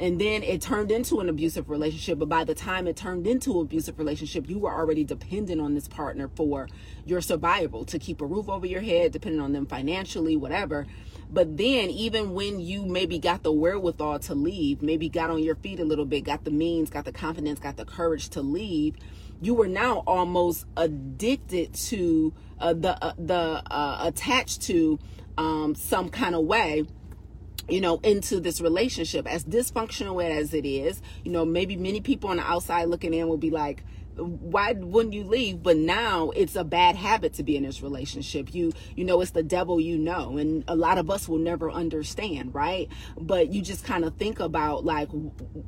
and 0.00 0.20
then 0.20 0.42
it 0.42 0.60
turned 0.60 0.90
into 0.90 1.20
an 1.20 1.28
abusive 1.28 1.68
relationship 1.68 2.18
but 2.18 2.28
by 2.28 2.44
the 2.44 2.54
time 2.54 2.86
it 2.86 2.96
turned 2.96 3.26
into 3.26 3.52
an 3.58 3.66
abusive 3.66 3.98
relationship 3.98 4.48
you 4.48 4.58
were 4.58 4.72
already 4.72 5.04
dependent 5.04 5.60
on 5.60 5.74
this 5.74 5.88
partner 5.88 6.28
for 6.34 6.68
your 7.04 7.20
survival 7.20 7.84
to 7.84 7.98
keep 7.98 8.20
a 8.20 8.26
roof 8.26 8.48
over 8.48 8.66
your 8.66 8.80
head 8.80 9.12
depending 9.12 9.40
on 9.40 9.52
them 9.52 9.66
financially 9.66 10.36
whatever. 10.36 10.86
But 11.30 11.58
then 11.58 11.90
even 11.90 12.32
when 12.32 12.58
you 12.58 12.86
maybe 12.86 13.18
got 13.18 13.42
the 13.42 13.52
wherewithal 13.52 14.20
to 14.20 14.34
leave 14.34 14.80
maybe 14.80 15.08
got 15.08 15.30
on 15.30 15.42
your 15.42 15.56
feet 15.56 15.80
a 15.80 15.84
little 15.84 16.06
bit 16.06 16.24
got 16.24 16.44
the 16.44 16.50
means 16.50 16.90
got 16.90 17.04
the 17.04 17.12
confidence 17.12 17.58
got 17.58 17.76
the 17.76 17.84
courage 17.84 18.30
to 18.30 18.40
leave 18.40 18.94
you 19.40 19.54
were 19.54 19.68
now 19.68 20.02
almost 20.06 20.66
addicted 20.76 21.72
to 21.74 22.32
uh, 22.58 22.72
the 22.72 23.04
uh, 23.04 23.12
the 23.18 23.62
uh, 23.70 23.98
attached 24.02 24.62
to 24.62 24.98
um, 25.36 25.74
some 25.74 26.08
kind 26.08 26.34
of 26.34 26.44
way 26.44 26.84
you 27.68 27.80
know, 27.80 28.00
into 28.02 28.40
this 28.40 28.60
relationship. 28.60 29.26
As 29.26 29.44
dysfunctional 29.44 30.22
as 30.30 30.54
it 30.54 30.66
is, 30.66 31.02
you 31.24 31.32
know, 31.32 31.44
maybe 31.44 31.76
many 31.76 32.00
people 32.00 32.30
on 32.30 32.38
the 32.38 32.42
outside 32.42 32.84
looking 32.88 33.12
in 33.14 33.28
will 33.28 33.36
be 33.36 33.50
like, 33.50 33.84
why 34.18 34.72
wouldn't 34.72 35.14
you 35.14 35.24
leave? 35.24 35.62
But 35.62 35.76
now 35.76 36.30
it's 36.30 36.56
a 36.56 36.64
bad 36.64 36.96
habit 36.96 37.34
to 37.34 37.42
be 37.42 37.56
in 37.56 37.62
this 37.62 37.82
relationship. 37.82 38.54
You 38.54 38.72
you 38.96 39.04
know 39.04 39.20
it's 39.20 39.30
the 39.32 39.42
devil 39.42 39.80
you 39.80 39.98
know 39.98 40.36
and 40.36 40.64
a 40.68 40.76
lot 40.76 40.98
of 40.98 41.10
us 41.10 41.28
will 41.28 41.38
never 41.38 41.70
understand 41.70 42.54
right? 42.54 42.88
But 43.16 43.52
you 43.52 43.62
just 43.62 43.84
kind 43.84 44.04
of 44.04 44.16
think 44.16 44.40
about 44.40 44.84
like 44.84 45.08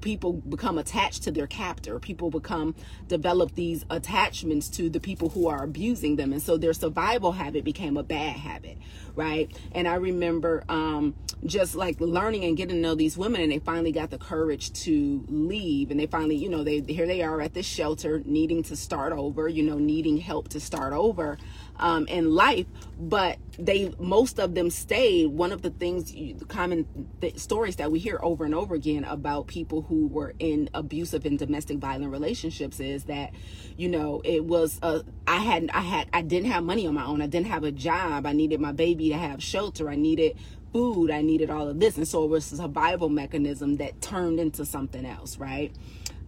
people 0.00 0.35
become 0.35 0.78
attached 0.78 1.23
to 1.25 1.30
their 1.30 1.47
captor. 1.47 1.99
People 1.99 2.30
become 2.30 2.75
develop 3.09 3.54
these 3.54 3.85
attachments 3.90 4.69
to 4.71 4.88
the 4.90 5.00
people 5.00 5.30
who 5.30 5.49
are 5.49 5.62
abusing 5.62 6.16
them. 6.16 6.33
And 6.33 6.42
so 6.42 6.57
their 6.57 6.73
survival 6.73 7.33
habit 7.33 7.64
became 7.64 7.97
a 7.97 8.02
bad 8.02 8.37
habit 8.37 8.78
right? 9.16 9.54
And 9.73 9.88
i 9.88 9.95
remember 9.95 10.64
um 10.69 11.14
just 11.45 11.75
like 11.75 12.00
learning 12.00 12.45
and 12.45 12.57
getting 12.57 12.76
to 12.76 12.80
know 12.80 12.95
these 12.95 13.16
women 13.16 13.40
and 13.40 13.50
they 13.50 13.59
finally 13.59 13.92
got 13.92 14.11
the 14.11 14.19
courage 14.19 14.73
to 14.73 15.25
leave. 15.28 15.90
And 15.90 15.99
they 15.99 16.07
finally 16.07 16.37
you 16.37 16.49
know 16.49 16.64
they 16.64 16.80
here 16.80 17.07
they 17.07 17.23
are 17.23 17.40
at 17.40 17.54
this 17.54 17.66
shelter 17.66 18.23
needing 18.40 18.62
to 18.62 18.76
start 18.76 19.12
over, 19.12 19.49
you 19.49 19.62
know, 19.62 19.78
needing 19.78 20.16
help 20.16 20.49
to 20.49 20.61
start 20.61 20.92
over 20.92 21.37
um, 21.78 22.06
in 22.06 22.25
life. 22.44 22.66
But 22.99 23.38
they, 23.59 23.92
most 23.99 24.38
of 24.38 24.54
them 24.54 24.70
stayed. 24.70 25.26
One 25.26 25.52
of 25.52 25.61
the 25.61 25.70
things, 25.70 26.14
common 26.49 26.87
th- 27.20 27.38
stories 27.38 27.76
that 27.76 27.92
we 27.92 27.99
hear 27.99 28.18
over 28.23 28.44
and 28.44 28.54
over 28.54 28.75
again 28.75 29.04
about 29.04 29.47
people 29.47 29.82
who 29.82 30.06
were 30.06 30.32
in 30.38 30.70
abusive 30.73 31.26
and 31.26 31.38
domestic 31.38 31.78
violent 31.78 32.11
relationships 32.11 32.80
is 32.80 33.04
that, 33.04 33.32
you 33.76 33.88
know, 33.88 34.23
it 34.25 34.44
was, 34.44 34.78
a, 34.82 35.02
I 35.26 35.37
had, 35.37 35.70
I 35.73 35.80
had, 35.80 36.09
I 36.12 36.23
didn't 36.23 36.50
have 36.50 36.64
money 36.64 36.87
on 36.87 36.94
my 36.94 37.04
own. 37.04 37.20
I 37.20 37.26
didn't 37.26 37.49
have 37.49 37.64
a 37.64 37.73
job. 37.73 38.25
I 38.26 38.32
needed 38.32 38.61
my 38.61 38.73
baby 38.73 39.11
to 39.11 39.18
have 39.18 39.42
shelter. 39.42 39.90
I 39.90 39.97
needed 39.97 40.37
food. 40.73 41.11
I 41.11 41.20
needed 41.20 41.50
all 41.50 41.68
of 41.68 41.80
this. 41.80 41.97
And 41.99 42.09
so 42.09 42.25
it 42.25 42.30
was 42.30 42.52
a 42.52 42.56
survival 42.56 43.09
mechanism 43.09 43.76
that 43.76 44.00
turned 44.00 44.40
into 44.40 44.64
something 44.64 45.04
else, 45.04 45.37
right? 45.37 45.73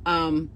Um, 0.04 0.50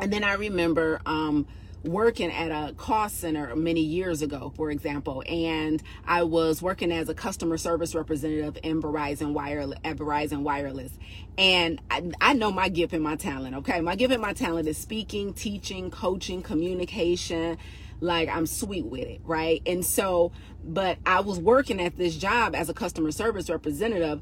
and 0.00 0.12
then 0.12 0.24
I 0.24 0.34
remember 0.34 1.00
um, 1.06 1.46
working 1.84 2.32
at 2.32 2.50
a 2.50 2.74
call 2.74 3.08
center 3.08 3.54
many 3.54 3.80
years 3.80 4.22
ago, 4.22 4.52
for 4.56 4.70
example, 4.70 5.22
and 5.28 5.82
I 6.06 6.22
was 6.22 6.62
working 6.62 6.90
as 6.90 7.08
a 7.08 7.14
customer 7.14 7.58
service 7.58 7.94
representative 7.94 8.58
in 8.62 8.80
Verizon 8.80 9.32
Wireless 9.32 9.78
at 9.84 9.96
Verizon 9.96 10.40
Wireless. 10.42 10.92
And 11.36 11.80
I, 11.90 12.10
I 12.20 12.32
know 12.32 12.50
my 12.50 12.68
gift 12.68 12.92
and 12.94 13.02
my 13.02 13.16
talent, 13.16 13.54
okay? 13.56 13.80
My 13.80 13.96
gift 13.96 14.12
and 14.12 14.22
my 14.22 14.32
talent 14.32 14.66
is 14.66 14.78
speaking, 14.78 15.34
teaching, 15.34 15.90
coaching, 15.90 16.42
communication. 16.42 17.58
Like 18.00 18.28
I'm 18.28 18.46
sweet 18.46 18.86
with 18.86 19.02
it, 19.06 19.20
right? 19.24 19.62
And 19.66 19.84
so, 19.84 20.32
but 20.64 20.98
I 21.06 21.20
was 21.20 21.38
working 21.38 21.80
at 21.80 21.96
this 21.96 22.16
job 22.16 22.54
as 22.54 22.68
a 22.68 22.74
customer 22.74 23.12
service 23.12 23.48
representative 23.48 24.20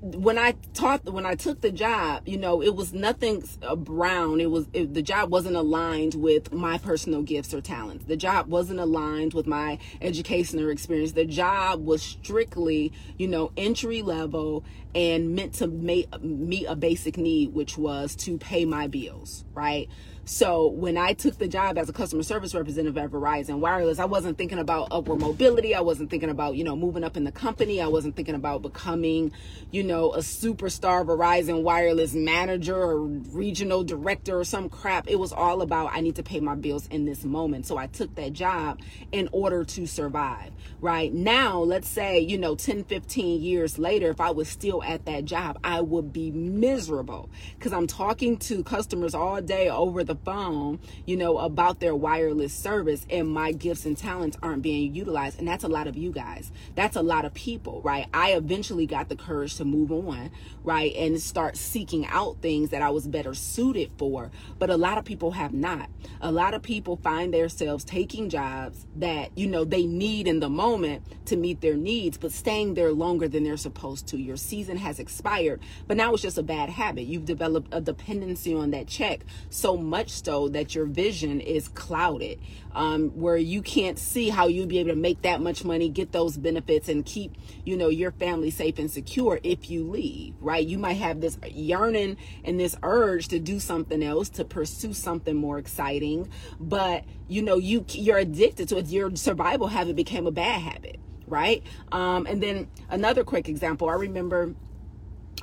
when 0.00 0.38
I 0.38 0.52
taught 0.74 1.04
when 1.06 1.26
I 1.26 1.34
took 1.34 1.60
the 1.60 1.72
job, 1.72 2.22
you 2.26 2.38
know, 2.38 2.62
it 2.62 2.74
was 2.76 2.92
nothing 2.92 3.42
uh, 3.62 3.74
brown. 3.74 4.40
It 4.40 4.50
was 4.50 4.68
it, 4.72 4.94
the 4.94 5.02
job 5.02 5.30
wasn't 5.30 5.56
aligned 5.56 6.14
with 6.14 6.52
my 6.52 6.78
personal 6.78 7.22
gifts 7.22 7.52
or 7.52 7.60
talents. 7.60 8.04
The 8.04 8.16
job 8.16 8.48
wasn't 8.48 8.78
aligned 8.78 9.34
with 9.34 9.46
my 9.46 9.78
education 10.00 10.60
or 10.60 10.70
experience. 10.70 11.12
The 11.12 11.24
job 11.24 11.84
was 11.84 12.02
strictly, 12.02 12.92
you 13.16 13.26
know, 13.26 13.50
entry 13.56 14.02
level 14.02 14.64
and 14.94 15.34
meant 15.34 15.54
to 15.54 15.66
make, 15.66 16.08
meet 16.22 16.66
a 16.66 16.76
basic 16.76 17.18
need, 17.18 17.52
which 17.52 17.76
was 17.76 18.14
to 18.16 18.38
pay 18.38 18.64
my 18.64 18.86
bills, 18.86 19.44
right? 19.52 19.88
So 20.28 20.66
when 20.66 20.98
I 20.98 21.14
took 21.14 21.38
the 21.38 21.48
job 21.48 21.78
as 21.78 21.88
a 21.88 21.92
customer 21.94 22.22
service 22.22 22.54
representative 22.54 22.98
at 22.98 23.10
Verizon 23.10 23.60
Wireless, 23.60 23.98
I 23.98 24.04
wasn't 24.04 24.36
thinking 24.36 24.58
about 24.58 24.88
upward 24.90 25.20
mobility. 25.20 25.74
I 25.74 25.80
wasn't 25.80 26.10
thinking 26.10 26.28
about, 26.28 26.54
you 26.54 26.64
know, 26.64 26.76
moving 26.76 27.02
up 27.02 27.16
in 27.16 27.24
the 27.24 27.32
company. 27.32 27.80
I 27.80 27.86
wasn't 27.86 28.14
thinking 28.14 28.34
about 28.34 28.60
becoming, 28.60 29.32
you 29.70 29.82
know, 29.82 30.12
a 30.12 30.18
superstar 30.18 31.06
Verizon 31.06 31.62
Wireless 31.62 32.12
manager 32.12 32.76
or 32.76 33.06
regional 33.06 33.82
director 33.84 34.38
or 34.38 34.44
some 34.44 34.68
crap. 34.68 35.08
It 35.08 35.18
was 35.18 35.32
all 35.32 35.62
about 35.62 35.94
I 35.94 36.02
need 36.02 36.16
to 36.16 36.22
pay 36.22 36.40
my 36.40 36.56
bills 36.56 36.86
in 36.88 37.06
this 37.06 37.24
moment. 37.24 37.64
So 37.64 37.78
I 37.78 37.86
took 37.86 38.14
that 38.16 38.34
job 38.34 38.80
in 39.12 39.30
order 39.32 39.64
to 39.64 39.86
survive, 39.86 40.52
right? 40.82 41.10
Now, 41.10 41.60
let's 41.60 41.88
say, 41.88 42.18
you 42.18 42.36
know, 42.36 42.54
10, 42.54 42.84
15 42.84 43.40
years 43.40 43.78
later, 43.78 44.10
if 44.10 44.20
I 44.20 44.32
was 44.32 44.50
still 44.50 44.82
at 44.82 45.06
that 45.06 45.24
job, 45.24 45.58
I 45.64 45.80
would 45.80 46.12
be 46.12 46.30
miserable 46.30 47.30
because 47.58 47.72
I'm 47.72 47.86
talking 47.86 48.36
to 48.40 48.62
customers 48.62 49.14
all 49.14 49.40
day 49.40 49.70
over 49.70 50.04
the 50.04 50.17
phone, 50.24 50.80
you 51.06 51.16
know, 51.16 51.38
about 51.38 51.80
their 51.80 51.94
wireless 51.94 52.52
service 52.52 53.06
and 53.10 53.28
my 53.28 53.52
gifts 53.52 53.86
and 53.86 53.96
talents 53.96 54.36
aren't 54.42 54.62
being 54.62 54.94
utilized. 54.94 55.38
And 55.38 55.48
that's 55.48 55.64
a 55.64 55.68
lot 55.68 55.86
of 55.86 55.96
you 55.96 56.12
guys. 56.12 56.50
That's 56.74 56.96
a 56.96 57.02
lot 57.02 57.24
of 57.24 57.34
people, 57.34 57.80
right? 57.82 58.06
I 58.12 58.32
eventually 58.32 58.86
got 58.86 59.08
the 59.08 59.16
courage 59.16 59.56
to 59.56 59.64
move 59.64 59.90
on, 59.92 60.30
right? 60.62 60.94
And 60.94 61.20
start 61.20 61.56
seeking 61.56 62.06
out 62.06 62.40
things 62.42 62.70
that 62.70 62.82
I 62.82 62.90
was 62.90 63.06
better 63.06 63.34
suited 63.34 63.90
for. 63.98 64.30
But 64.58 64.70
a 64.70 64.76
lot 64.76 64.98
of 64.98 65.04
people 65.04 65.32
have 65.32 65.52
not. 65.52 65.90
A 66.20 66.30
lot 66.30 66.54
of 66.54 66.62
people 66.62 66.96
find 66.96 67.32
themselves 67.32 67.84
taking 67.84 68.28
jobs 68.28 68.86
that, 68.96 69.36
you 69.36 69.46
know, 69.46 69.64
they 69.64 69.86
need 69.86 70.26
in 70.26 70.40
the 70.40 70.48
moment 70.48 71.02
to 71.26 71.36
meet 71.36 71.60
their 71.60 71.76
needs, 71.76 72.18
but 72.18 72.32
staying 72.32 72.74
there 72.74 72.92
longer 72.92 73.28
than 73.28 73.44
they're 73.44 73.56
supposed 73.56 74.06
to. 74.08 74.18
Your 74.18 74.36
season 74.36 74.76
has 74.76 74.98
expired, 74.98 75.60
but 75.86 75.96
now 75.96 76.12
it's 76.14 76.22
just 76.22 76.38
a 76.38 76.42
bad 76.42 76.68
habit. 76.68 77.02
You've 77.02 77.24
developed 77.24 77.68
a 77.72 77.80
dependency 77.80 78.54
on 78.54 78.70
that 78.70 78.86
check 78.86 79.20
so 79.50 79.76
much 79.76 79.97
much 79.98 80.22
so 80.22 80.48
that 80.48 80.74
your 80.76 80.86
vision 80.86 81.40
is 81.40 81.66
clouded, 81.68 82.38
um, 82.72 83.08
where 83.10 83.36
you 83.36 83.60
can't 83.60 83.98
see 83.98 84.28
how 84.28 84.46
you'd 84.46 84.68
be 84.68 84.78
able 84.78 84.90
to 84.90 84.96
make 84.96 85.22
that 85.22 85.40
much 85.40 85.64
money, 85.64 85.88
get 85.88 86.12
those 86.12 86.36
benefits, 86.36 86.88
and 86.88 87.04
keep 87.04 87.36
you 87.64 87.76
know 87.76 87.88
your 87.88 88.12
family 88.12 88.50
safe 88.50 88.78
and 88.78 88.90
secure 88.90 89.40
if 89.42 89.68
you 89.68 89.82
leave. 89.84 90.34
Right? 90.40 90.64
You 90.64 90.78
might 90.78 90.94
have 90.94 91.20
this 91.20 91.36
yearning 91.48 92.16
and 92.44 92.60
this 92.60 92.76
urge 92.82 93.26
to 93.28 93.40
do 93.40 93.58
something 93.58 94.02
else, 94.02 94.28
to 94.30 94.44
pursue 94.44 94.92
something 94.92 95.34
more 95.34 95.58
exciting, 95.58 96.28
but 96.60 97.04
you 97.26 97.42
know 97.42 97.56
you 97.56 97.84
you're 97.90 98.18
addicted 98.18 98.68
to 98.68 98.78
it. 98.78 98.86
Your 98.86 99.14
survival 99.16 99.66
habit 99.66 99.96
became 99.96 100.26
a 100.26 100.32
bad 100.32 100.60
habit 100.60 101.00
right? 101.26 101.62
Um, 101.92 102.24
and 102.26 102.42
then 102.42 102.68
another 102.88 103.22
quick 103.22 103.50
example, 103.50 103.90
I 103.90 103.96
remember 103.96 104.54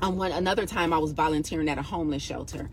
um, 0.01 0.17
one 0.17 0.31
another 0.31 0.65
time 0.65 0.91
I 0.91 0.97
was 0.97 1.11
volunteering 1.11 1.69
at 1.69 1.77
a 1.77 1.83
homeless 1.83 2.23
shelter, 2.23 2.71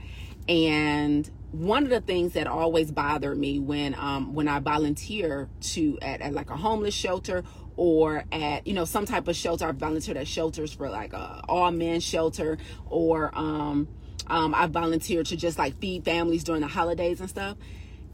and 0.49 1.31
one 1.52 1.85
of 1.85 1.90
the 1.90 2.00
things 2.00 2.32
that 2.32 2.47
always 2.47 2.90
bothered 2.90 3.37
me 3.38 3.59
when 3.59 3.94
um 3.99 4.35
when 4.35 4.49
I 4.49 4.59
volunteer 4.59 5.49
to 5.61 5.99
at, 6.00 6.23
at 6.23 6.32
like 6.32 6.50
a 6.50 6.56
homeless 6.56 6.94
shelter 6.94 7.44
or 7.76 8.25
at 8.32 8.66
you 8.66 8.73
know 8.73 8.87
some 8.87 9.04
type 9.04 9.28
of 9.28 9.37
shelter 9.37 9.66
I 9.66 9.73
volunteered 9.73 10.16
at 10.16 10.26
shelters 10.26 10.73
for 10.73 10.88
like 10.88 11.12
a 11.12 11.42
all 11.49 11.71
men 11.71 12.00
shelter 12.00 12.56
or 12.87 13.30
um 13.35 13.87
um 14.28 14.54
I 14.54 14.66
volunteered 14.66 15.26
to 15.26 15.37
just 15.37 15.59
like 15.59 15.78
feed 15.78 16.04
families 16.06 16.42
during 16.42 16.62
the 16.62 16.68
holidays 16.68 17.21
and 17.21 17.28
stuff. 17.28 17.56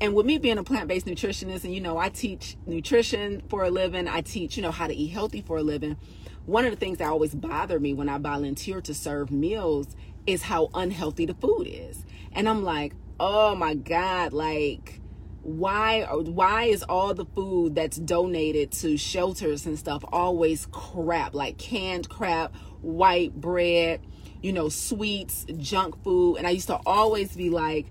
And 0.01 0.15
with 0.15 0.27
me 0.27 0.39
being 0.39 0.59
a 0.59 0.65
plant-based 0.65 1.07
nutritionist 1.07 1.63
and 1.63 1.73
you 1.73 1.81
know 1.81 1.97
I 1.97 2.09
teach 2.09 2.57
nutrition 2.67 3.43
for 3.49 3.63
a 3.63 3.71
living 3.71 4.09
I 4.09 4.21
teach 4.21 4.57
you 4.57 4.65
know 4.65 4.73
how 4.73 4.89
to 4.89 4.95
eat 4.95 5.09
healthy 5.09 5.43
for 5.43 5.59
a 5.59 5.63
living 5.63 5.97
one 6.45 6.65
of 6.65 6.71
the 6.71 6.77
things 6.77 6.99
that 6.99 7.09
always 7.09 7.35
bothered 7.35 7.83
me 7.83 7.93
when 7.93 8.09
I 8.09 8.17
volunteer 8.19 8.81
to 8.81 8.95
serve 8.95 9.31
meals 9.31 9.95
is 10.27 10.43
how 10.43 10.71
unhealthy 10.73 11.27
the 11.27 11.35
food 11.35 11.67
is. 11.67 12.07
And 12.33 12.49
I'm 12.49 12.63
like 12.63 12.95
oh 13.21 13.55
my 13.55 13.75
god 13.75 14.33
like 14.33 15.01
why 15.43 16.03
why 16.03 16.65
is 16.65 16.83
all 16.85 17.15
the 17.15 17.25
food 17.25 17.75
that's 17.75 17.97
donated 17.97 18.71
to 18.71 18.97
shelters 18.97 19.67
and 19.67 19.79
stuff 19.79 20.05
always 20.13 20.67
crap 20.71 21.35
like 21.35 21.57
canned 21.59 22.09
crap 22.09 22.55
white 22.81 23.35
bread 23.41 24.01
you 24.43 24.53
know 24.53 24.69
sweets 24.69 25.47
junk 25.57 26.03
food 26.05 26.37
and 26.37 26.47
i 26.47 26.51
used 26.51 26.67
to 26.67 26.79
always 26.85 27.35
be 27.35 27.51
like 27.51 27.87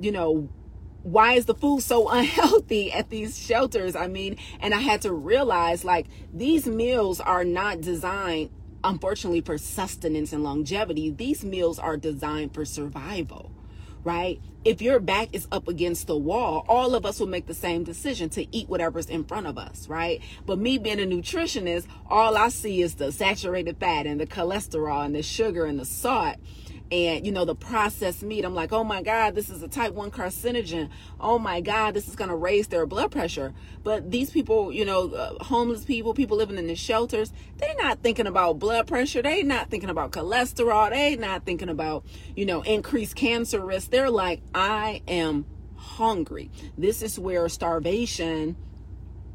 you 0.00 0.10
know 0.10 0.48
why 1.06 1.34
is 1.34 1.44
the 1.44 1.54
food 1.54 1.82
so 1.82 2.08
unhealthy 2.10 2.92
at 2.92 3.10
these 3.10 3.38
shelters? 3.38 3.94
I 3.94 4.08
mean, 4.08 4.36
and 4.58 4.74
I 4.74 4.80
had 4.80 5.02
to 5.02 5.12
realize 5.12 5.84
like 5.84 6.06
these 6.34 6.66
meals 6.66 7.20
are 7.20 7.44
not 7.44 7.80
designed, 7.80 8.50
unfortunately, 8.82 9.40
for 9.40 9.56
sustenance 9.56 10.32
and 10.32 10.42
longevity. 10.42 11.10
These 11.10 11.44
meals 11.44 11.78
are 11.78 11.96
designed 11.96 12.54
for 12.54 12.64
survival, 12.64 13.52
right? 14.06 14.40
If 14.64 14.80
your 14.80 15.00
back 15.00 15.30
is 15.32 15.48
up 15.50 15.66
against 15.66 16.06
the 16.06 16.16
wall, 16.16 16.64
all 16.68 16.94
of 16.94 17.04
us 17.04 17.18
will 17.18 17.26
make 17.26 17.46
the 17.46 17.54
same 17.54 17.82
decision 17.82 18.30
to 18.30 18.56
eat 18.56 18.68
whatever's 18.68 19.06
in 19.06 19.24
front 19.24 19.48
of 19.48 19.58
us, 19.58 19.88
right? 19.88 20.22
But 20.46 20.60
me 20.60 20.78
being 20.78 21.00
a 21.00 21.06
nutritionist, 21.06 21.86
all 22.08 22.36
I 22.36 22.50
see 22.50 22.82
is 22.82 22.94
the 22.94 23.10
saturated 23.10 23.78
fat 23.78 24.06
and 24.06 24.20
the 24.20 24.26
cholesterol 24.26 25.04
and 25.04 25.14
the 25.14 25.22
sugar 25.22 25.66
and 25.66 25.78
the 25.78 25.84
salt 25.84 26.36
and 26.92 27.26
you 27.26 27.32
know 27.32 27.44
the 27.44 27.54
processed 27.54 28.22
meat. 28.22 28.44
I'm 28.44 28.54
like 28.54 28.72
oh 28.72 28.84
my 28.84 29.02
god 29.02 29.34
this 29.34 29.50
is 29.50 29.62
a 29.62 29.68
type 29.68 29.92
1 29.92 30.10
carcinogen. 30.10 30.88
Oh 31.20 31.38
my 31.38 31.60
god 31.60 31.94
this 31.94 32.08
is 32.08 32.16
going 32.16 32.30
to 32.30 32.36
raise 32.36 32.68
their 32.68 32.86
blood 32.86 33.10
pressure. 33.10 33.52
But 33.82 34.10
these 34.10 34.30
people 34.30 34.72
you 34.72 34.84
know 34.84 35.10
uh, 35.10 35.44
homeless 35.44 35.84
people 35.84 36.14
people 36.14 36.36
living 36.36 36.58
in 36.58 36.66
the 36.66 36.76
shelters 36.76 37.32
they're 37.58 37.74
not 37.76 38.02
thinking 38.02 38.26
about 38.26 38.58
blood 38.58 38.86
pressure. 38.86 39.22
They're 39.22 39.42
not 39.42 39.70
thinking 39.70 39.90
about 39.90 40.12
cholesterol. 40.12 40.90
They're 40.90 41.16
not 41.16 41.44
thinking 41.44 41.68
about 41.68 42.04
you 42.34 42.46
know 42.46 42.62
increased 42.62 43.16
cancer 43.16 43.60
risk. 43.60 43.90
They're 43.90 44.10
like 44.10 44.42
i 44.54 45.02
am 45.08 45.46
hungry. 45.76 46.50
This 46.76 47.02
is 47.02 47.18
where 47.18 47.48
starvation 47.48 48.56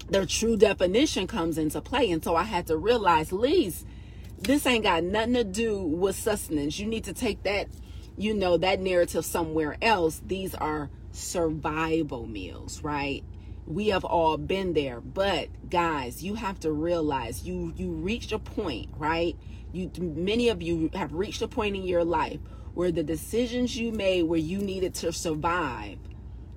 their 0.10 0.26
true 0.26 0.58
definition 0.58 1.26
comes 1.26 1.58
into 1.58 1.82
play. 1.82 2.12
And 2.12 2.24
so 2.24 2.36
i 2.36 2.44
had 2.44 2.68
to 2.68 2.78
realize 2.78 3.32
least 3.32 3.86
this 4.42 4.66
ain't 4.66 4.84
got 4.84 5.04
nothing 5.04 5.36
to 5.36 5.44
do 5.44 5.82
with 5.82 6.16
sustenance. 6.16 6.80
You 6.80 6.88
need 6.88 7.04
to 7.06 7.14
take 7.14 7.44
that, 7.44 7.68
you 8.18 8.34
know, 8.34 8.58
that 8.58 8.80
narrative 8.80 9.26
somewhere 9.26 9.78
else. 9.82 10.22
These 10.26 10.56
are 10.56 10.90
survival 11.12 12.26
meals, 12.26 12.84
right? 12.84 13.24
We 13.68 13.90
have 13.90 14.04
all 14.04 14.38
been 14.38 14.74
there, 14.74 15.00
but 15.00 15.70
guys, 15.70 16.24
you 16.24 16.36
have 16.36 16.60
to 16.62 16.72
realize 16.72 17.44
you 17.44 17.74
you 17.76 17.92
reached 17.92 18.32
a 18.32 18.40
point, 18.40 18.90
right? 18.98 19.38
You 19.72 19.92
many 20.00 20.50
of 20.50 20.62
you 20.62 20.90
have 20.94 21.14
reached 21.14 21.42
a 21.42 21.48
point 21.48 21.76
in 21.76 21.84
your 21.84 22.04
life 22.04 22.40
where 22.74 22.92
the 22.92 23.04
decisions 23.04 23.78
you 23.78 23.92
made 23.92 24.24
where 24.24 24.40
you 24.40 24.58
needed 24.58 24.96
to 24.96 25.14
survive 25.14 25.98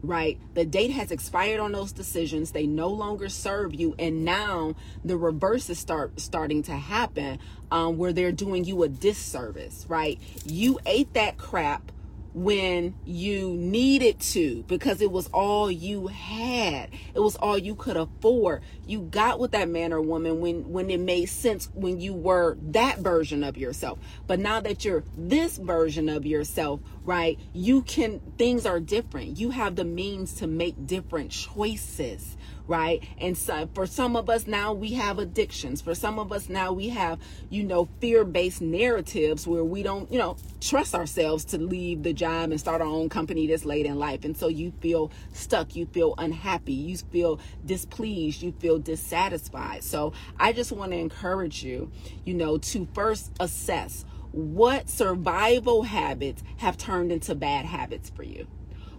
right? 0.06 0.38
The 0.54 0.64
date 0.64 0.90
has 0.90 1.11
expired 1.11 1.61
on 1.61 1.73
those 1.73 1.92
decisions. 1.92 2.52
They 2.52 2.66
no 2.66 2.88
longer 2.88 3.28
serve 3.28 3.75
you, 3.75 3.94
and 3.99 4.25
now 4.25 4.75
the 5.04 5.16
reverse 5.16 5.70
is 5.70 5.78
start 5.78 6.20
starting 6.20 6.62
to 6.64 6.73
happen, 6.73 7.38
um, 7.70 7.99
where 7.99 8.12
they're 8.12 8.32
doing 8.32 8.64
you 8.64 8.82
a 8.82 8.88
disservice, 8.88 9.87
right? 9.88 10.18
You 10.44 10.78
ate 10.87 11.14
that 11.14 11.38
crap 11.38 11.90
when 12.34 12.94
you 13.04 13.50
needed 13.54 14.18
to 14.18 14.64
because 14.64 15.00
it 15.00 15.10
was 15.10 15.28
all 15.28 15.70
you 15.70 16.08
had. 16.08 16.90
It 17.14 17.20
was 17.20 17.36
all 17.36 17.56
you 17.56 17.76
could 17.76 17.96
afford. 17.96 18.62
You 18.86 19.02
got 19.02 19.38
with 19.38 19.52
that 19.52 19.68
man 19.68 19.92
or 19.92 20.00
woman 20.00 20.40
when 20.40 20.70
when 20.70 20.90
it 20.90 21.00
made 21.00 21.26
sense 21.26 21.70
when 21.74 22.00
you 22.00 22.12
were 22.12 22.58
that 22.60 22.98
version 22.98 23.44
of 23.44 23.56
yourself. 23.56 24.00
But 24.26 24.40
now 24.40 24.60
that 24.60 24.84
you're 24.84 25.04
this 25.16 25.56
version 25.56 26.08
of 26.08 26.26
yourself 26.26 26.80
right 27.04 27.38
you 27.52 27.82
can 27.82 28.20
things 28.36 28.66
are 28.66 28.80
different. 28.80 29.38
You 29.38 29.50
have 29.50 29.76
the 29.76 29.84
means 29.84 30.34
to 30.34 30.46
make 30.46 30.86
different 30.86 31.30
choices 31.30 32.36
right? 32.66 33.02
And 33.18 33.37
so 33.37 33.68
for 33.75 33.87
some 33.87 34.16
of 34.16 34.30
us 34.30 34.47
now 34.47 34.73
we 34.73 34.94
have 34.94 35.18
addictions. 35.18 35.80
For 35.83 35.94
some 35.94 36.18
of 36.18 36.33
us 36.33 36.49
now 36.49 36.73
we 36.73 36.88
have, 36.90 37.18
you 37.50 37.62
know, 37.62 37.88
fear-based 38.00 38.62
narratives 38.62 39.47
where 39.47 39.64
we 39.64 39.83
don't, 39.83 40.11
you 40.11 40.18
know, 40.18 40.37
trust 40.61 40.94
ourselves 40.94 41.44
to 41.47 41.59
leave 41.59 42.02
the 42.02 42.12
job 42.12 42.50
and 42.50 42.59
start 42.59 42.80
our 42.80 42.87
own 42.87 43.09
company 43.09 43.47
this 43.47 43.64
late 43.64 43.87
in 43.87 43.99
life. 43.99 44.25
And 44.25 44.37
so 44.37 44.49
you 44.49 44.73
feel 44.80 45.11
stuck, 45.33 45.76
you 45.76 45.87
feel 45.87 46.14
unhappy, 46.18 46.73
you 46.73 46.97
feel 46.97 47.38
displeased, 47.64 48.42
you 48.42 48.52
feel 48.52 48.78
dissatisfied. 48.78 49.85
So 49.85 50.12
I 50.38 50.52
just 50.52 50.73
want 50.73 50.92
to 50.92 50.99
encourage 50.99 51.62
you, 51.62 51.90
you 52.25 52.35
know, 52.35 52.59
to 52.59 52.88
first 52.94 53.33
assess 53.40 54.04
what 54.32 54.88
survival 54.88 55.82
habits 55.82 56.43
have 56.56 56.76
turned 56.76 57.12
into 57.12 57.34
bad 57.34 57.65
habits 57.65 58.10
for 58.10 58.25
you 58.25 58.49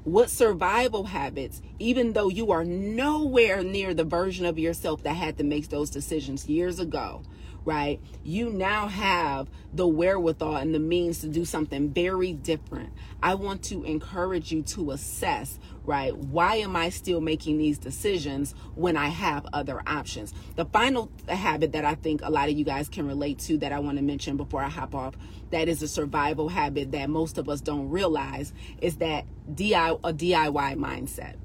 what 0.05 0.29
survival 0.29 1.03
habits, 1.03 1.61
even 1.79 2.13
though 2.13 2.29
you 2.29 2.51
are 2.51 2.63
nowhere 2.63 3.63
near 3.63 3.93
the 3.93 4.03
version 4.03 4.45
of 4.45 4.59
yourself 4.59 5.01
that 5.03 5.15
had 5.15 5.37
to 5.39 5.43
make 5.43 5.69
those 5.69 5.89
decisions 5.89 6.47
years 6.47 6.79
ago, 6.79 7.23
right? 7.65 7.99
You 8.23 8.51
now 8.51 8.87
have 8.87 9.49
the 9.73 9.87
wherewithal 9.87 10.55
and 10.55 10.73
the 10.73 10.79
means 10.79 11.19
to 11.19 11.27
do 11.27 11.43
something 11.43 11.89
very 11.89 12.31
different. 12.31 12.93
I 13.21 13.33
want 13.33 13.63
to 13.63 13.83
encourage 13.83 14.51
you 14.51 14.61
to 14.63 14.91
assess, 14.91 15.59
right? 15.83 16.15
Why 16.15 16.57
am 16.57 16.75
I 16.75 16.89
still 16.89 17.21
making 17.21 17.57
these 17.57 17.79
decisions 17.79 18.53
when 18.75 18.95
I 18.95 19.07
have 19.07 19.47
other 19.51 19.81
options? 19.87 20.33
The 20.55 20.65
final 20.65 21.11
habit 21.27 21.71
that 21.73 21.83
I 21.83 21.95
think 21.95 22.21
a 22.23 22.29
lot 22.29 22.49
of 22.49 22.55
you 22.55 22.63
guys 22.63 22.87
can 22.87 23.07
relate 23.07 23.39
to 23.39 23.57
that 23.57 23.73
I 23.73 23.79
want 23.79 23.97
to 23.97 24.03
mention 24.03 24.37
before 24.37 24.61
I 24.61 24.69
hop 24.69 24.93
off, 24.93 25.15
that 25.49 25.67
is 25.67 25.81
a 25.81 25.87
survival 25.87 26.49
habit 26.49 26.91
that 26.91 27.09
most 27.09 27.37
of 27.37 27.49
us 27.49 27.61
don't 27.61 27.89
realize 27.89 28.53
is 28.79 28.97
that 28.97 29.25
DIY 29.51 29.99
a 30.03 30.13
DIY 30.13 30.75
mindset. 30.75 31.35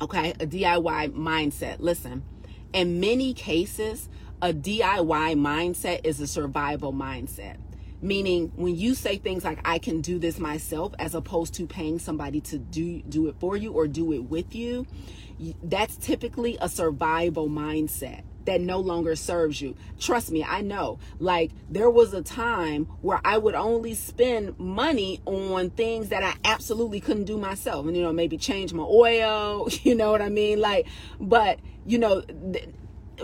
Okay? 0.00 0.30
A 0.32 0.46
DIY 0.46 1.12
mindset. 1.12 1.76
Listen, 1.80 2.22
in 2.72 3.00
many 3.00 3.34
cases, 3.34 4.08
a 4.42 4.52
DIY 4.52 5.36
mindset 5.36 6.00
is 6.04 6.20
a 6.20 6.26
survival 6.26 6.92
mindset. 6.92 7.58
Meaning 8.02 8.50
when 8.56 8.74
you 8.74 8.96
say 8.96 9.16
things 9.16 9.44
like 9.44 9.60
I 9.64 9.78
can 9.78 10.00
do 10.00 10.18
this 10.18 10.40
myself 10.40 10.92
as 10.98 11.14
opposed 11.14 11.54
to 11.54 11.66
paying 11.68 12.00
somebody 12.00 12.40
to 12.42 12.58
do 12.58 13.00
do 13.02 13.28
it 13.28 13.36
for 13.38 13.56
you 13.56 13.70
or 13.72 13.86
do 13.86 14.12
it 14.12 14.24
with 14.24 14.56
you, 14.56 14.84
that's 15.62 15.96
typically 15.96 16.58
a 16.60 16.68
survival 16.68 17.48
mindset 17.48 18.22
that 18.44 18.60
no 18.60 18.80
longer 18.80 19.14
serves 19.14 19.60
you. 19.60 19.76
Trust 20.00 20.32
me, 20.32 20.42
I 20.42 20.62
know. 20.62 20.98
Like 21.20 21.52
there 21.70 21.88
was 21.88 22.12
a 22.12 22.22
time 22.22 22.86
where 23.02 23.20
I 23.24 23.38
would 23.38 23.54
only 23.54 23.94
spend 23.94 24.58
money 24.58 25.20
on 25.24 25.70
things 25.70 26.08
that 26.08 26.24
I 26.24 26.34
absolutely 26.44 26.98
couldn't 26.98 27.26
do 27.26 27.38
myself. 27.38 27.86
And 27.86 27.96
you 27.96 28.02
know, 28.02 28.12
maybe 28.12 28.36
change 28.36 28.72
my 28.72 28.82
oil, 28.82 29.68
you 29.84 29.94
know 29.94 30.10
what 30.10 30.20
I 30.20 30.28
mean? 30.28 30.60
Like 30.60 30.88
but 31.20 31.60
you 31.86 31.98
know, 31.98 32.20
th- 32.22 32.68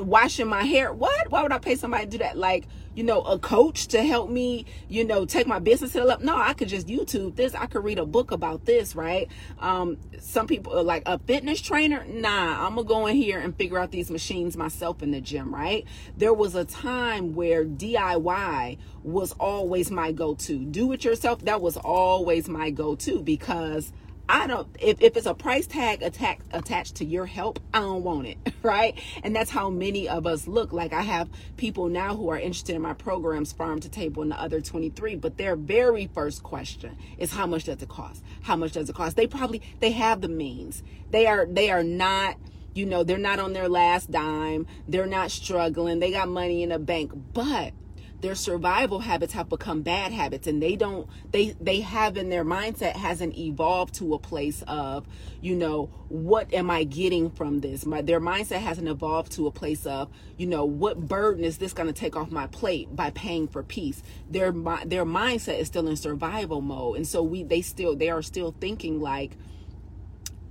washing 0.01 0.47
my 0.47 0.65
hair. 0.65 0.93
What? 0.93 1.31
Why 1.31 1.43
would 1.43 1.53
I 1.53 1.59
pay 1.59 1.77
somebody 1.77 2.05
to 2.05 2.11
do 2.11 2.19
that? 2.19 2.37
Like, 2.37 2.67
you 2.95 3.05
know, 3.05 3.23
a 3.23 3.39
coach 3.39 3.87
to 3.89 4.03
help 4.03 4.29
me, 4.29 4.67
you 4.89 5.05
know, 5.05 5.25
take 5.25 5.47
my 5.47 5.61
business 5.61 5.93
to 5.93 6.01
the 6.01 6.05
level. 6.05 6.27
No, 6.27 6.37
I 6.37 6.53
could 6.53 6.69
just 6.69 6.89
YouTube 6.89 7.37
this. 7.37 7.55
I 7.55 7.67
could 7.67 7.85
read 7.85 7.99
a 7.99 8.07
book 8.07 8.33
about 8.33 8.65
this, 8.65 8.97
right? 8.97 9.29
Um, 9.61 9.99
some 10.19 10.47
people 10.47 10.83
like 10.83 11.05
a 11.07 11.19
fitness 11.21 11.61
trainer. 11.61 12.05
Nah, 12.09 12.67
I'm 12.67 12.75
gonna 12.75 12.89
go 12.89 13.07
in 13.07 13.17
here 13.17 13.39
and 13.39 13.57
figure 13.57 13.79
out 13.79 13.93
these 13.93 14.11
machines 14.11 14.57
myself 14.57 15.03
in 15.03 15.13
the 15.13 15.21
gym, 15.21 15.55
right? 15.55 15.85
There 16.17 16.35
was 16.35 16.55
a 16.55 16.65
time 16.65 17.35
where 17.35 17.65
DIY 17.65 18.79
was 19.05 19.33
always 19.39 19.91
my 19.91 20.11
go-to. 20.11 20.65
Do 20.65 20.93
it 20.93 21.05
yourself. 21.05 21.45
That 21.45 21.61
was 21.61 21.77
always 21.77 22.49
my 22.49 22.71
go-to 22.71 23.23
because 23.23 23.93
I 24.29 24.47
don't 24.47 24.69
if, 24.79 25.01
if 25.01 25.17
it's 25.17 25.27
a 25.27 25.35
price 25.35 25.67
tag 25.67 26.03
attack, 26.03 26.41
attached 26.53 26.97
to 26.97 27.05
your 27.05 27.25
help, 27.25 27.61
I 27.73 27.81
don't 27.81 28.03
want 28.03 28.27
it, 28.27 28.39
right? 28.63 28.99
And 29.23 29.35
that's 29.35 29.51
how 29.51 29.71
many 29.71 30.09
of 30.09 30.27
us 30.27 30.47
look. 30.47 30.73
Like 30.73 30.93
I 30.93 31.03
have 31.03 31.31
people 31.57 31.89
now 31.89 32.15
who 32.15 32.29
are 32.29 32.39
interested 32.39 32.77
in 32.77 32.83
my 32.83 32.93
programs, 32.93 33.53
Farm 33.53 33.81
to 33.81 33.89
Table 33.89 34.23
and 34.23 34.31
the 34.31 34.41
other 34.41 34.61
23, 34.61 35.17
but 35.17 35.39
their 35.39 35.57
very 35.57 36.09
first 36.09 36.43
question 36.43 36.97
is 37.17 37.33
how 37.33 37.47
much 37.47 37.65
does 37.65 37.83
it 37.83 37.89
cost? 37.89 38.23
How 38.43 38.57
much 38.57 38.73
does 38.73 38.91
it 38.91 38.95
cost? 38.95 39.17
They 39.17 39.27
probably 39.27 39.63
they 39.81 39.93
have 39.93 40.21
the 40.21 40.29
means. 40.29 40.83
They 41.11 41.27
are 41.27 41.47
they 41.47 41.71
are 41.71 41.85
not 41.85 42.37
you 42.75 42.87
know, 42.87 43.03
they're 43.03 43.19
not 43.19 43.41
on 43.41 43.55
their 43.55 43.69
last 43.69 44.11
dime. 44.11 44.65
They're 44.87 45.07
not 45.07 45.33
struggling. 45.33 45.99
They 45.99 46.13
got 46.13 46.29
money 46.29 46.63
in 46.63 46.69
the 46.69 46.79
bank, 46.79 47.11
but 47.33 47.73
their 48.21 48.35
survival 48.35 49.01
habits 49.01 49.33
have 49.33 49.49
become 49.49 49.83
bad 49.83 50.13
habits 50.13 50.47
and 50.47 50.63
they 50.63 50.75
don't 50.75 51.09
they 51.31 51.55
they 51.61 51.81
have 51.81 52.17
in 52.17 52.29
their 52.31 52.45
mindset 52.45 52.97
hasn't 52.97 53.37
evolved 53.37 53.95
to 53.95 54.15
a 54.15 54.19
place 54.19 54.63
of 54.67 55.07
you 55.41 55.55
know 55.55 55.87
what 56.09 56.53
am 56.53 56.71
i 56.71 56.85
getting 56.85 57.31
from 57.31 57.61
this 57.61 57.87
my 57.87 58.03
their 58.03 58.21
mindset 58.21 58.61
hasn't 58.61 58.89
evolved 58.89 59.31
to 59.31 59.47
a 59.47 59.51
place 59.51 59.87
of 59.87 60.11
you 60.37 60.47
know 60.47 60.65
what 60.65 61.07
burden 61.07 61.45
is 61.45 61.59
this 61.59 61.73
going 61.73 61.87
to 61.87 61.93
take 61.93 62.17
off 62.17 62.31
my 62.31 62.47
plate 62.49 62.95
by 62.95 63.11
paying 63.11 63.47
for 63.47 63.63
peace 63.63 64.03
their 64.29 64.53
their 64.85 65.05
mindset 65.05 65.59
is 65.59 65.69
still 65.69 65.87
in 65.87 65.97
survival 65.97 66.61
mode 66.61 66.97
and 66.97 67.07
so 67.07 67.23
we 67.23 67.43
they 67.45 67.63
still 67.63 67.95
they 67.95 68.11
are 68.11 68.23
still 68.23 68.55
thinking 68.61 69.01
like 69.01 69.37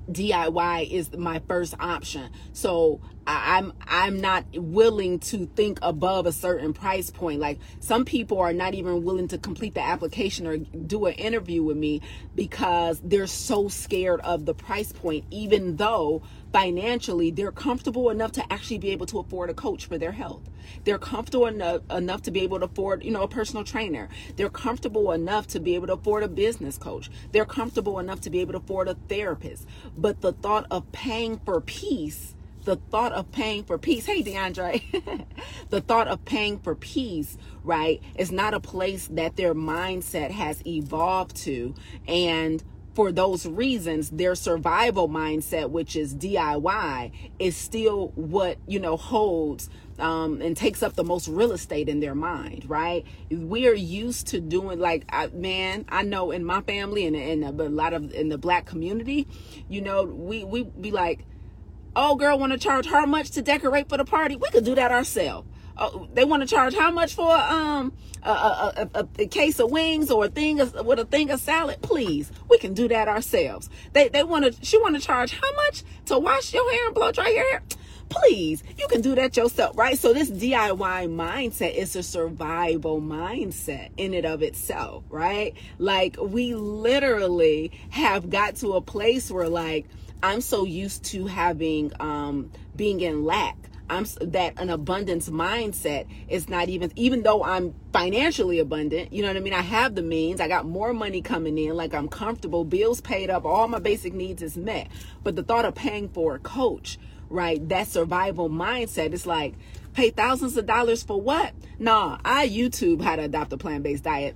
DIY 0.09 0.89
is 0.89 1.11
my 1.17 1.41
first 1.47 1.75
option. 1.79 2.31
So 2.53 3.01
I'm 3.27 3.73
I'm 3.85 4.21
not 4.21 4.45
willing 4.53 5.19
to 5.19 5.47
think 5.47 5.79
above 5.81 6.25
a 6.25 6.31
certain 6.31 6.73
price 6.73 7.09
point. 7.09 7.41
Like 7.41 7.59
some 7.81 8.05
people 8.05 8.39
are 8.39 8.53
not 8.53 8.73
even 8.73 9.03
willing 9.03 9.27
to 9.29 9.37
complete 9.37 9.73
the 9.73 9.81
application 9.81 10.47
or 10.47 10.57
do 10.57 11.05
an 11.07 11.13
interview 11.15 11.61
with 11.61 11.75
me 11.75 12.01
because 12.35 13.01
they're 13.03 13.27
so 13.27 13.67
scared 13.67 14.21
of 14.21 14.45
the 14.45 14.53
price 14.53 14.93
point, 14.93 15.25
even 15.29 15.75
though 15.75 16.21
financially 16.53 17.29
they're 17.29 17.51
comfortable 17.51 18.09
enough 18.09 18.31
to 18.31 18.53
actually 18.53 18.77
be 18.77 18.91
able 18.91 19.05
to 19.07 19.19
afford 19.19 19.49
a 19.49 19.53
coach 19.53 19.85
for 19.85 19.97
their 19.97 20.13
health. 20.13 20.43
They're 20.85 20.97
comfortable 20.97 21.47
enough 21.47 21.81
enough 21.91 22.21
to 22.23 22.31
be 22.31 22.41
able 22.41 22.59
to 22.59 22.65
afford, 22.65 23.03
you 23.03 23.11
know, 23.11 23.23
a 23.23 23.27
personal 23.27 23.65
trainer. 23.65 24.07
They're 24.37 24.49
comfortable 24.49 25.11
enough 25.11 25.47
to 25.47 25.59
be 25.59 25.75
able 25.75 25.87
to 25.87 25.93
afford 25.93 26.23
a 26.23 26.29
business 26.29 26.77
coach. 26.77 27.11
They're 27.33 27.45
comfortable 27.45 27.99
enough 27.99 28.21
to 28.21 28.29
be 28.29 28.39
able 28.39 28.53
to 28.53 28.59
afford 28.59 28.87
a 28.87 28.95
therapist. 29.09 29.67
But 29.97 30.21
the 30.21 30.31
thought 30.31 30.65
of 30.71 30.89
paying 30.93 31.39
for 31.39 31.59
peace 31.59 32.35
the 32.67 32.75
thought 32.75 33.13
of 33.13 33.31
paying 33.31 33.63
for 33.63 33.77
peace, 33.77 34.05
hey 34.05 34.21
DeAndre, 34.21 35.25
the 35.69 35.79
thought 35.79 36.09
of 36.09 36.25
paying 36.25 36.59
for 36.59 36.75
peace, 36.75 37.37
right, 37.63 38.03
is 38.17 38.29
not 38.29 38.53
a 38.53 38.59
place 38.59 39.07
that 39.07 39.37
their 39.37 39.55
mindset 39.55 40.31
has 40.31 40.61
evolved 40.67 41.37
to. 41.37 41.73
And 42.09 42.61
for 42.93 43.13
those 43.13 43.45
reasons, 43.45 44.09
their 44.09 44.35
survival 44.35 45.07
mindset, 45.07 45.69
which 45.69 45.95
is 45.95 46.13
DIY, 46.13 47.11
is 47.39 47.55
still 47.55 48.09
what, 48.15 48.57
you 48.67 48.81
know, 48.81 48.97
holds 48.97 49.69
um, 49.97 50.41
and 50.41 50.57
takes 50.57 50.83
up 50.83 50.95
the 50.95 51.05
most 51.05 51.29
real 51.29 51.53
estate 51.53 51.87
in 51.87 52.01
their 52.01 52.15
mind, 52.15 52.65
right? 52.67 53.05
We 53.31 53.65
are 53.69 53.73
used 53.73 54.27
to 54.27 54.41
doing 54.41 54.77
like, 54.77 55.05
I, 55.07 55.27
man, 55.27 55.85
I 55.87 56.03
know 56.03 56.31
in 56.31 56.43
my 56.43 56.59
family 56.61 57.05
and 57.05 57.15
in 57.15 57.43
a 57.43 57.51
lot 57.51 57.93
of 57.93 58.11
in 58.13 58.27
the 58.27 58.37
black 58.37 58.65
community, 58.65 59.25
you 59.69 59.79
know, 59.79 60.03
we 60.03 60.43
we 60.43 60.63
be 60.63 60.91
like, 60.91 61.25
oh 61.95 62.15
girl 62.15 62.37
want 62.37 62.51
to 62.53 62.57
charge 62.57 62.85
how 62.87 63.05
much 63.05 63.31
to 63.31 63.41
decorate 63.41 63.89
for 63.89 63.97
the 63.97 64.05
party 64.05 64.35
we 64.35 64.49
could 64.49 64.65
do 64.65 64.75
that 64.75 64.91
ourselves. 64.91 65.47
Oh, 65.79 66.07
they 66.13 66.25
want 66.25 66.41
to 66.41 66.47
charge 66.47 66.73
how 66.73 66.89
much 66.89 67.13
for 67.13 67.31
um 67.31 67.93
a, 68.23 68.29
a, 68.29 68.89
a, 68.95 69.07
a, 69.19 69.27
case 69.27 69.59
of 69.59 69.69
wings 69.69 70.09
or 70.09 70.25
a 70.25 70.27
thing 70.27 70.59
of, 70.59 70.73
with 70.85 70.99
a 70.99 71.05
thing 71.05 71.29
of 71.29 71.39
salad? 71.39 71.81
Please 71.81 72.31
we 72.49 72.57
can 72.57 72.73
do 72.73 72.87
that 72.87 73.07
ourselves. 73.07 73.69
They 73.93 74.09
they 74.09 74.23
want 74.23 74.45
to 74.45 74.65
she 74.65 74.79
want 74.79 74.95
to 74.95 75.01
charge 75.01 75.33
how 75.33 75.55
much 75.55 75.83
to 76.07 76.17
wash 76.17 76.53
your 76.53 76.69
hair 76.71 76.87
and 76.87 76.95
blow 76.95 77.11
dry 77.11 77.29
your 77.29 77.49
hair? 77.51 77.63
Please 78.09 78.63
you 78.77 78.87
can 78.87 79.01
do 79.01 79.13
that 79.15 79.37
yourself 79.37 79.77
right? 79.77 79.97
So 79.97 80.13
this 80.13 80.31
diy 80.31 80.71
mindset 80.71 81.75
is 81.75 81.95
a 81.95 82.01
survival 82.01 82.99
mindset 82.99 83.89
in 83.97 84.13
and 84.15 84.25
of 84.25 84.41
itself 84.41 85.03
right? 85.09 85.53
Like 85.77 86.17
we 86.19 86.55
literally 86.55 87.71
have 87.91 88.31
got 88.31 88.55
to 88.57 88.73
a 88.73 88.81
place 88.81 89.29
where 89.29 89.49
like 89.49 89.85
I'm 90.23 90.41
so 90.41 90.65
used 90.65 91.03
to 91.05 91.27
having 91.27 91.91
um, 91.99 92.51
being 92.75 93.01
in 93.01 93.23
lack. 93.25 93.55
I'm 93.89 94.05
that 94.19 94.59
an 94.59 94.69
abundance 94.69 95.29
mindset 95.29 96.07
is 96.27 96.49
not 96.49 96.67
even 96.67 96.91
even 96.97 97.23
though 97.23 97.41
I'm 97.43 97.73
financially 97.93 98.59
abundant, 98.59 99.13
you 99.13 99.21
know 99.21 99.29
what 99.29 99.37
I 99.37 99.39
mean? 99.39 99.53
I 99.53 99.61
have 99.61 99.95
the 99.95 100.01
means, 100.01 100.41
I 100.41 100.49
got 100.49 100.65
more 100.65 100.93
money 100.93 101.21
coming 101.21 101.57
in, 101.57 101.73
like 101.75 101.93
I'm 101.93 102.09
comfortable, 102.09 102.65
bills 102.65 102.99
paid 102.99 103.29
up, 103.29 103.45
all 103.45 103.67
my 103.69 103.79
basic 103.79 104.13
needs 104.13 104.41
is 104.41 104.57
met. 104.57 104.89
But 105.23 105.37
the 105.37 105.43
thought 105.43 105.63
of 105.63 105.73
paying 105.75 106.09
for 106.09 106.35
a 106.35 106.39
coach, 106.39 106.99
right? 107.29 107.65
That 107.69 107.87
survival 107.87 108.49
mindset 108.49 109.13
is 109.13 109.25
like 109.25 109.53
pay 109.93 110.09
thousands 110.09 110.57
of 110.57 110.65
dollars 110.65 111.01
for 111.01 111.21
what? 111.21 111.53
Nah, 111.79 112.17
I 112.25 112.49
YouTube 112.49 113.01
how 113.01 113.15
to 113.15 113.23
adopt 113.23 113.53
a 113.53 113.57
plant-based 113.57 114.03
diet 114.03 114.35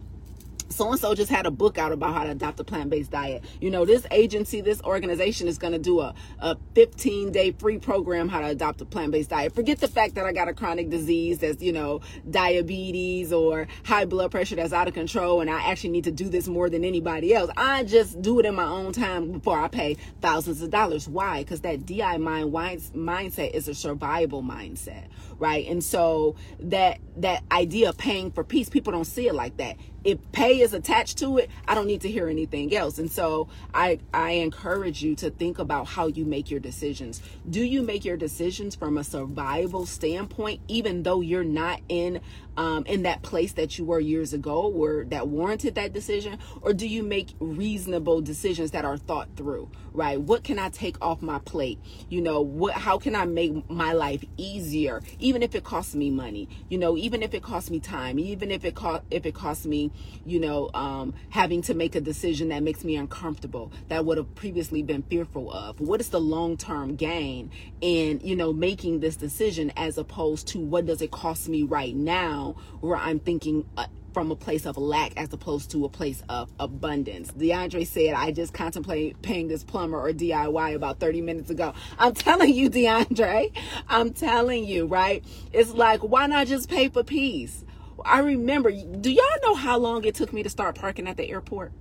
so 0.71 0.91
and 0.91 0.99
so 0.99 1.13
just 1.13 1.29
had 1.29 1.45
a 1.45 1.51
book 1.51 1.77
out 1.77 1.91
about 1.91 2.13
how 2.13 2.23
to 2.23 2.31
adopt 2.31 2.59
a 2.59 2.63
plant-based 2.63 3.11
diet. 3.11 3.43
You 3.59 3.71
know 3.71 3.85
this 3.85 4.05
agency 4.11 4.61
this 4.61 4.81
organization 4.81 5.47
is 5.47 5.57
going 5.57 5.73
to 5.73 5.79
do 5.79 5.99
a, 5.99 6.13
a 6.39 6.57
15 6.75 7.31
day 7.31 7.51
free 7.51 7.77
program 7.77 8.29
how 8.29 8.41
to 8.41 8.47
adopt 8.47 8.81
a 8.81 8.85
plant-based 8.85 9.29
diet. 9.29 9.53
Forget 9.53 9.79
the 9.79 9.87
fact 9.87 10.15
that 10.15 10.25
i 10.25 10.31
got 10.31 10.47
a 10.47 10.53
chronic 10.53 10.89
disease 10.89 11.39
that's 11.39 11.61
you 11.61 11.71
know 11.71 12.01
diabetes 12.29 13.33
or 13.33 13.67
high 13.83 14.05
blood 14.05 14.31
pressure 14.31 14.55
that's 14.55 14.73
out 14.73 14.87
of 14.87 14.93
control 14.93 15.41
and 15.41 15.49
i 15.49 15.61
actually 15.69 15.89
need 15.89 16.03
to 16.03 16.11
do 16.11 16.29
this 16.29 16.47
more 16.47 16.69
than 16.69 16.83
anybody 16.83 17.33
else. 17.33 17.51
I 17.57 17.83
just 17.83 18.21
do 18.21 18.39
it 18.39 18.45
in 18.45 18.55
my 18.55 18.65
own 18.65 18.93
time 18.93 19.31
before 19.31 19.59
i 19.59 19.67
pay 19.67 19.97
thousands 20.21 20.61
of 20.61 20.69
dollars. 20.69 21.07
Why? 21.07 21.43
Because 21.43 21.61
that 21.61 21.85
di 21.85 22.17
mind 22.17 22.51
mindset 22.51 23.51
is 23.51 23.67
a 23.67 23.75
survival 23.75 24.41
mindset 24.43 25.05
right 25.41 25.67
and 25.67 25.83
so 25.83 26.35
that 26.59 26.99
that 27.17 27.43
idea 27.51 27.89
of 27.89 27.97
paying 27.97 28.31
for 28.31 28.43
peace 28.43 28.69
people 28.69 28.93
don't 28.93 29.05
see 29.05 29.27
it 29.27 29.33
like 29.33 29.57
that 29.57 29.75
if 30.03 30.17
pay 30.31 30.61
is 30.61 30.73
attached 30.73 31.19
to 31.19 31.37
it, 31.37 31.49
I 31.67 31.75
don't 31.75 31.85
need 31.85 32.01
to 32.01 32.09
hear 32.09 32.27
anything 32.27 32.75
else. 32.75 32.97
And 32.97 33.11
so 33.11 33.47
I 33.73 33.99
I 34.13 34.31
encourage 34.31 35.03
you 35.03 35.15
to 35.17 35.29
think 35.29 35.59
about 35.59 35.87
how 35.87 36.07
you 36.07 36.25
make 36.25 36.49
your 36.49 36.59
decisions. 36.59 37.21
Do 37.49 37.63
you 37.63 37.81
make 37.81 38.03
your 38.03 38.17
decisions 38.17 38.75
from 38.75 38.97
a 38.97 39.03
survival 39.03 39.85
standpoint, 39.85 40.61
even 40.67 41.03
though 41.03 41.21
you're 41.21 41.43
not 41.43 41.81
in 41.87 42.21
um, 42.57 42.85
in 42.85 43.03
that 43.03 43.21
place 43.21 43.53
that 43.53 43.77
you 43.77 43.85
were 43.85 43.99
years 43.99 44.33
ago, 44.33 44.71
or 44.71 45.05
that 45.05 45.27
warranted 45.27 45.75
that 45.75 45.93
decision, 45.93 46.39
or 46.61 46.73
do 46.73 46.87
you 46.87 47.03
make 47.03 47.33
reasonable 47.39 48.21
decisions 48.21 48.71
that 48.71 48.85
are 48.85 48.97
thought 48.97 49.29
through? 49.35 49.69
Right? 49.93 50.19
What 50.19 50.43
can 50.43 50.57
I 50.57 50.69
take 50.69 50.95
off 51.01 51.21
my 51.21 51.39
plate? 51.39 51.79
You 52.09 52.21
know, 52.21 52.41
what? 52.41 52.73
How 52.73 52.97
can 52.97 53.15
I 53.15 53.25
make 53.25 53.69
my 53.69 53.93
life 53.93 54.23
easier, 54.37 55.01
even 55.19 55.43
if 55.43 55.55
it 55.55 55.63
costs 55.63 55.95
me 55.95 56.09
money? 56.09 56.47
You 56.69 56.77
know, 56.77 56.97
even 56.97 57.23
if 57.23 57.33
it 57.33 57.43
costs 57.43 57.69
me 57.69 57.79
time, 57.79 58.19
even 58.19 58.51
if 58.51 58.63
it 58.65 58.75
cost 58.75 59.03
if 59.11 59.25
it 59.25 59.33
costs 59.33 59.65
me 59.65 59.91
you 60.25 60.39
know, 60.39 60.69
um, 60.73 61.13
having 61.29 61.61
to 61.63 61.73
make 61.73 61.95
a 61.95 62.01
decision 62.01 62.49
that 62.49 62.63
makes 62.63 62.83
me 62.83 62.95
uncomfortable, 62.95 63.71
that 63.89 64.05
would 64.05 64.17
have 64.17 64.33
previously 64.35 64.83
been 64.83 65.01
fearful 65.03 65.51
of? 65.51 65.79
What 65.79 65.99
is 65.99 66.09
the 66.09 66.19
long 66.19 66.57
term 66.57 66.95
gain 66.95 67.51
in, 67.81 68.19
you 68.23 68.35
know, 68.35 68.53
making 68.53 68.99
this 68.99 69.15
decision 69.15 69.71
as 69.75 69.97
opposed 69.97 70.47
to 70.49 70.59
what 70.59 70.85
does 70.85 71.01
it 71.01 71.11
cost 71.11 71.49
me 71.49 71.63
right 71.63 71.95
now, 71.95 72.40
where 72.81 72.97
I'm 72.97 73.19
thinking, 73.19 73.65
uh, 73.77 73.87
from 74.13 74.31
a 74.31 74.35
place 74.35 74.65
of 74.65 74.77
lack 74.77 75.13
as 75.17 75.31
opposed 75.31 75.71
to 75.71 75.85
a 75.85 75.89
place 75.89 76.21
of 76.29 76.51
abundance. 76.59 77.31
DeAndre 77.31 77.87
said, 77.87 78.13
I 78.13 78.31
just 78.31 78.53
contemplate 78.53 79.21
paying 79.21 79.47
this 79.47 79.63
plumber 79.63 79.99
or 79.99 80.11
DIY 80.11 80.75
about 80.75 80.99
30 80.99 81.21
minutes 81.21 81.49
ago. 81.49 81.73
I'm 81.97 82.13
telling 82.15 82.53
you, 82.53 82.69
DeAndre, 82.69 83.51
I'm 83.87 84.11
telling 84.13 84.65
you, 84.65 84.85
right? 84.85 85.23
It's 85.53 85.71
like, 85.71 86.01
why 86.01 86.27
not 86.27 86.47
just 86.47 86.69
pay 86.69 86.89
for 86.89 87.03
peace? 87.03 87.63
I 88.03 88.19
remember, 88.19 88.71
do 88.71 89.11
y'all 89.11 89.25
know 89.43 89.55
how 89.55 89.77
long 89.77 90.03
it 90.05 90.15
took 90.15 90.33
me 90.33 90.43
to 90.43 90.49
start 90.49 90.75
parking 90.75 91.07
at 91.07 91.17
the 91.17 91.29
airport? 91.29 91.71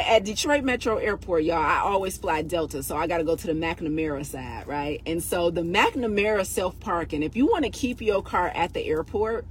At, 0.00 0.24
Detroit 0.24 0.64
Metro 0.64 0.96
Airport, 0.96 1.44
y'all, 1.44 1.58
I 1.58 1.78
always 1.78 2.16
fly 2.16 2.42
Delta, 2.42 2.82
so 2.82 2.96
I 2.96 3.06
got 3.06 3.18
to 3.18 3.24
go 3.24 3.36
to 3.36 3.46
the 3.46 3.52
McNamara 3.52 4.24
side, 4.24 4.66
right? 4.66 5.02
And 5.06 5.22
so 5.22 5.50
the 5.50 5.62
McNamara 5.62 6.46
self 6.46 6.78
parking, 6.80 7.22
if 7.22 7.36
you 7.36 7.46
want 7.46 7.64
to 7.64 7.70
keep 7.70 8.00
your 8.00 8.22
car 8.22 8.48
at 8.48 8.72
the 8.72 8.84
airport, 8.84 9.46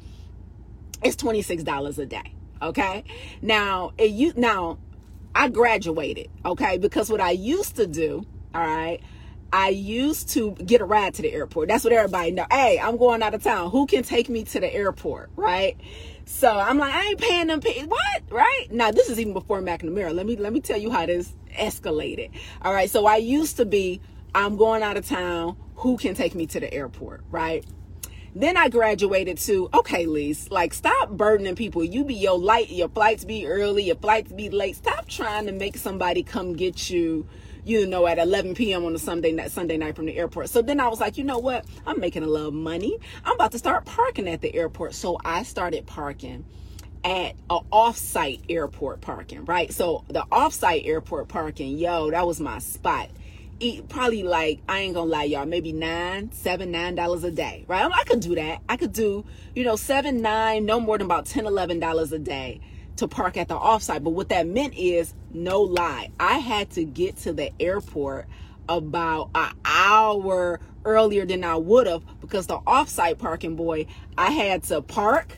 it's 1.03 1.15
$26 1.15 1.97
a 1.97 2.05
day. 2.05 2.33
Okay. 2.61 3.03
Now, 3.41 3.91
it, 3.97 4.11
you, 4.11 4.33
now 4.35 4.77
I 5.33 5.49
graduated. 5.49 6.29
Okay. 6.45 6.77
Because 6.77 7.09
what 7.09 7.21
I 7.21 7.31
used 7.31 7.75
to 7.77 7.87
do, 7.87 8.25
all 8.53 8.61
right, 8.65 8.99
I 9.53 9.69
used 9.69 10.29
to 10.29 10.51
get 10.51 10.81
a 10.81 10.85
ride 10.85 11.13
to 11.15 11.21
the 11.21 11.31
airport. 11.31 11.67
That's 11.67 11.83
what 11.83 11.91
everybody 11.91 12.31
know. 12.31 12.45
Hey, 12.49 12.79
I'm 12.79 12.97
going 12.97 13.21
out 13.21 13.33
of 13.33 13.43
town. 13.43 13.71
Who 13.71 13.85
can 13.85 14.03
take 14.03 14.29
me 14.29 14.43
to 14.45 14.59
the 14.59 14.73
airport? 14.73 15.29
Right. 15.35 15.77
So 16.25 16.49
I'm 16.49 16.77
like, 16.77 16.93
I 16.93 17.07
ain't 17.07 17.19
paying 17.19 17.47
them. 17.47 17.59
Pay- 17.59 17.85
what? 17.85 18.23
Right 18.29 18.67
now, 18.71 18.91
this 18.91 19.09
is 19.09 19.19
even 19.19 19.33
before 19.33 19.61
McNamara. 19.61 20.13
Let 20.13 20.25
me 20.25 20.37
let 20.37 20.53
me 20.53 20.61
tell 20.61 20.77
you 20.77 20.89
how 20.89 21.05
this 21.05 21.33
escalated. 21.57 22.31
All 22.61 22.73
right. 22.73 22.89
So 22.89 23.05
I 23.05 23.17
used 23.17 23.57
to 23.57 23.65
be, 23.65 23.99
I'm 24.33 24.55
going 24.55 24.83
out 24.83 24.95
of 24.95 25.05
town. 25.05 25.57
Who 25.75 25.97
can 25.97 26.15
take 26.15 26.33
me 26.33 26.45
to 26.47 26.59
the 26.59 26.73
airport? 26.73 27.21
Right. 27.29 27.65
Then 28.33 28.55
I 28.55 28.69
graduated 28.69 29.37
to, 29.39 29.69
okay, 29.73 30.05
Lise, 30.05 30.49
like 30.49 30.73
stop 30.73 31.09
burdening 31.09 31.55
people. 31.55 31.83
You 31.83 32.05
be 32.05 32.13
your 32.13 32.39
light, 32.39 32.69
your 32.69 32.87
flights 32.87 33.25
be 33.25 33.45
early, 33.45 33.83
your 33.83 33.97
flights 33.97 34.31
be 34.31 34.49
late. 34.49 34.77
Stop 34.77 35.09
trying 35.09 35.47
to 35.47 35.51
make 35.51 35.75
somebody 35.75 36.23
come 36.23 36.53
get 36.53 36.89
you 36.89 37.27
you 37.65 37.85
know, 37.85 38.07
at 38.07 38.17
11 38.17 38.55
p.m. 38.55 38.85
on 38.85 38.95
a 38.95 38.99
Sunday 38.99 39.31
night, 39.31 39.51
Sunday 39.51 39.77
night 39.77 39.95
from 39.95 40.05
the 40.05 40.17
airport. 40.17 40.49
So 40.49 40.61
then 40.61 40.79
I 40.79 40.87
was 40.87 40.99
like, 40.99 41.17
you 41.17 41.23
know 41.23 41.37
what? 41.37 41.65
I'm 41.85 41.99
making 41.99 42.23
a 42.23 42.27
little 42.27 42.51
money. 42.51 42.97
I'm 43.23 43.35
about 43.35 43.51
to 43.51 43.59
start 43.59 43.85
parking 43.85 44.27
at 44.27 44.41
the 44.41 44.53
airport. 44.55 44.93
So 44.93 45.19
I 45.23 45.43
started 45.43 45.85
parking 45.85 46.45
at 47.03 47.35
a 47.49 47.59
off-site 47.71 48.41
airport 48.49 49.01
parking, 49.01 49.45
right? 49.45 49.71
So 49.73 50.03
the 50.07 50.25
off-site 50.31 50.85
airport 50.85 51.27
parking, 51.27 51.77
yo, 51.77 52.11
that 52.11 52.25
was 52.25 52.39
my 52.39 52.59
spot. 52.59 53.09
Eat 53.59 53.87
probably 53.89 54.23
like 54.23 54.59
I 54.67 54.79
ain't 54.79 54.95
gonna 54.95 55.09
lie, 55.09 55.25
y'all, 55.25 55.45
maybe 55.45 55.71
nine, 55.71 56.31
seven, 56.31 56.71
nine 56.71 56.95
dollars 56.95 57.23
a 57.23 57.29
day, 57.29 57.63
right? 57.67 57.91
I 57.93 58.03
could 58.05 58.19
do 58.19 58.33
that. 58.33 58.61
I 58.67 58.75
could 58.75 58.91
do, 58.91 59.23
you 59.53 59.63
know, 59.63 59.75
seven, 59.75 60.19
nine, 60.19 60.65
no 60.65 60.79
more 60.79 60.97
than 60.97 61.05
about 61.05 61.27
ten, 61.27 61.45
eleven 61.45 61.79
dollars 61.79 62.11
a 62.11 62.17
day 62.17 62.59
to 62.97 63.07
park 63.07 63.37
at 63.37 63.47
the 63.47 63.57
offsite. 63.57 64.03
But 64.03 64.11
what 64.11 64.29
that 64.29 64.47
meant 64.47 64.75
is, 64.75 65.13
no 65.33 65.61
lie, 65.61 66.11
I 66.19 66.39
had 66.39 66.69
to 66.71 66.83
get 66.83 67.17
to 67.17 67.33
the 67.33 67.51
airport 67.61 68.27
about 68.69 69.29
an 69.35 69.53
hour 69.65 70.59
earlier 70.85 71.25
than 71.25 71.43
I 71.43 71.55
would 71.55 71.87
have 71.87 72.03
because 72.21 72.47
the 72.47 72.59
offsite 72.59 73.17
parking 73.17 73.55
boy, 73.55 73.87
I 74.17 74.31
had 74.31 74.63
to 74.63 74.81
park 74.81 75.37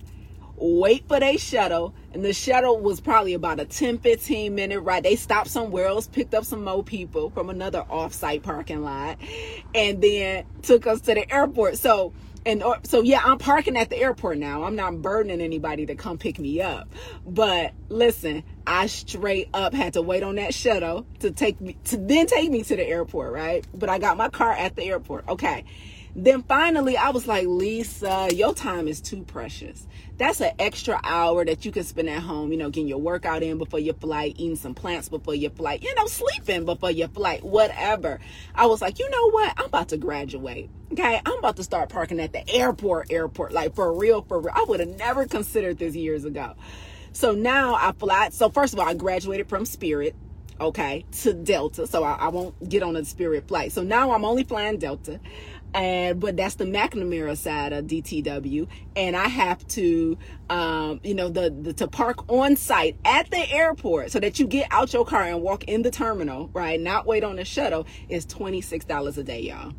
wait 0.55 1.07
for 1.07 1.19
their 1.19 1.37
shuttle. 1.37 1.93
And 2.13 2.23
the 2.23 2.33
shuttle 2.33 2.79
was 2.79 3.01
probably 3.01 3.33
about 3.33 3.59
a 3.59 3.65
10, 3.65 3.99
15 3.99 4.53
minute 4.53 4.79
ride. 4.81 5.03
They 5.03 5.15
stopped 5.15 5.49
somewhere 5.49 5.87
else, 5.87 6.07
picked 6.07 6.33
up 6.33 6.45
some 6.45 6.63
more 6.63 6.83
people 6.83 7.29
from 7.31 7.49
another 7.49 7.83
off-site 7.89 8.43
parking 8.43 8.83
lot, 8.83 9.17
and 9.73 10.01
then 10.01 10.45
took 10.61 10.87
us 10.87 11.01
to 11.01 11.15
the 11.15 11.31
airport. 11.33 11.77
So 11.77 12.13
and 12.45 12.63
uh, 12.63 12.75
so 12.83 13.01
yeah 13.01 13.21
i'm 13.23 13.37
parking 13.37 13.77
at 13.77 13.89
the 13.89 13.97
airport 13.97 14.37
now. 14.37 14.63
I'm 14.63 14.75
not 14.75 15.01
burdening 15.01 15.41
anybody 15.41 15.85
to 15.87 15.95
come 15.95 16.17
pick 16.17 16.39
me 16.39 16.61
up. 16.61 16.87
But 17.25 17.73
listen 17.89 18.43
i 18.65 18.87
straight 18.87 19.49
up 19.53 19.73
had 19.73 19.93
to 19.93 20.01
wait 20.01 20.23
on 20.23 20.35
that 20.35 20.53
shuttle 20.53 21.05
to 21.19 21.31
take 21.31 21.59
me 21.59 21.77
to 21.85 21.97
then 21.97 22.27
take 22.27 22.49
me 22.49 22.63
to 22.63 22.75
the 22.75 22.85
airport 22.85 23.33
right? 23.33 23.65
But 23.73 23.89
i 23.89 23.99
got 23.99 24.17
my 24.17 24.29
car 24.29 24.51
at 24.51 24.75
the 24.75 24.83
airport. 24.83 25.27
Okay 25.27 25.65
then 26.15 26.43
finally, 26.43 26.95
I 26.95 27.09
was 27.09 27.27
like, 27.27 27.47
Lisa, 27.47 28.29
your 28.33 28.53
time 28.53 28.87
is 28.87 29.01
too 29.01 29.23
precious. 29.23 29.87
That's 30.17 30.41
an 30.41 30.51
extra 30.59 30.99
hour 31.03 31.43
that 31.43 31.65
you 31.65 31.71
can 31.71 31.83
spend 31.83 32.07
at 32.07 32.21
home, 32.21 32.51
you 32.51 32.57
know, 32.57 32.69
getting 32.69 32.87
your 32.87 32.99
workout 32.99 33.41
in 33.41 33.57
before 33.57 33.79
your 33.79 33.95
flight, 33.95 34.35
eating 34.37 34.55
some 34.55 34.75
plants 34.75 35.09
before 35.09 35.33
your 35.33 35.49
flight, 35.49 35.81
you 35.81 35.93
know, 35.95 36.05
sleeping 36.05 36.65
before 36.65 36.91
your 36.91 37.07
flight, 37.07 37.43
whatever. 37.43 38.19
I 38.53 38.67
was 38.67 38.79
like, 38.79 38.99
you 38.99 39.09
know 39.09 39.31
what? 39.31 39.53
I'm 39.57 39.65
about 39.65 39.89
to 39.89 39.97
graduate. 39.97 40.69
Okay. 40.91 41.19
I'm 41.25 41.39
about 41.39 41.55
to 41.55 41.63
start 41.63 41.89
parking 41.89 42.19
at 42.19 42.31
the 42.31 42.47
airport, 42.47 43.11
airport, 43.11 43.51
like 43.51 43.73
for 43.73 43.91
real, 43.97 44.21
for 44.21 44.39
real. 44.39 44.53
I 44.55 44.65
would 44.67 44.81
have 44.81 44.95
never 44.99 45.25
considered 45.25 45.79
this 45.79 45.95
years 45.95 46.25
ago. 46.25 46.53
So 47.11 47.31
now 47.31 47.73
I 47.73 47.91
fly. 47.93 48.29
So, 48.29 48.49
first 48.49 48.73
of 48.73 48.79
all, 48.79 48.87
I 48.87 48.93
graduated 48.93 49.49
from 49.49 49.65
Spirit 49.65 50.15
okay, 50.59 51.05
to 51.11 51.33
Delta. 51.33 51.87
So 51.87 52.03
I, 52.03 52.13
I, 52.13 52.27
won't 52.29 52.69
get 52.69 52.83
on 52.83 52.95
a 52.95 53.05
Spirit 53.05 53.47
flight. 53.47 53.71
So 53.71 53.83
now 53.83 54.11
I'm 54.11 54.25
only 54.25 54.43
flying 54.43 54.77
Delta 54.77 55.19
and 55.73 56.19
but 56.19 56.37
that's 56.37 56.55
the 56.55 56.65
McNamara 56.65 57.37
side 57.37 57.73
of 57.73 57.85
DTW, 57.85 58.67
and 58.95 59.15
I 59.15 59.27
have 59.27 59.67
to, 59.69 60.17
um, 60.49 60.99
you 61.03 61.15
know, 61.15 61.29
the, 61.29 61.49
the 61.49 61.73
to 61.73 61.87
park 61.87 62.29
on 62.29 62.55
site 62.55 62.97
at 63.05 63.31
the 63.31 63.49
airport 63.51 64.11
so 64.11 64.19
that 64.19 64.39
you 64.39 64.45
get 64.45 64.67
out 64.71 64.93
your 64.93 65.05
car 65.05 65.23
and 65.23 65.41
walk 65.41 65.63
in 65.65 65.81
the 65.81 65.91
terminal, 65.91 66.49
right? 66.53 66.79
Not 66.79 67.05
wait 67.05 67.23
on 67.23 67.39
a 67.39 67.45
shuttle 67.45 67.87
is 68.09 68.25
twenty 68.25 68.61
six 68.61 68.85
dollars 68.85 69.17
a 69.17 69.23
day, 69.23 69.41
y'all. 69.41 69.73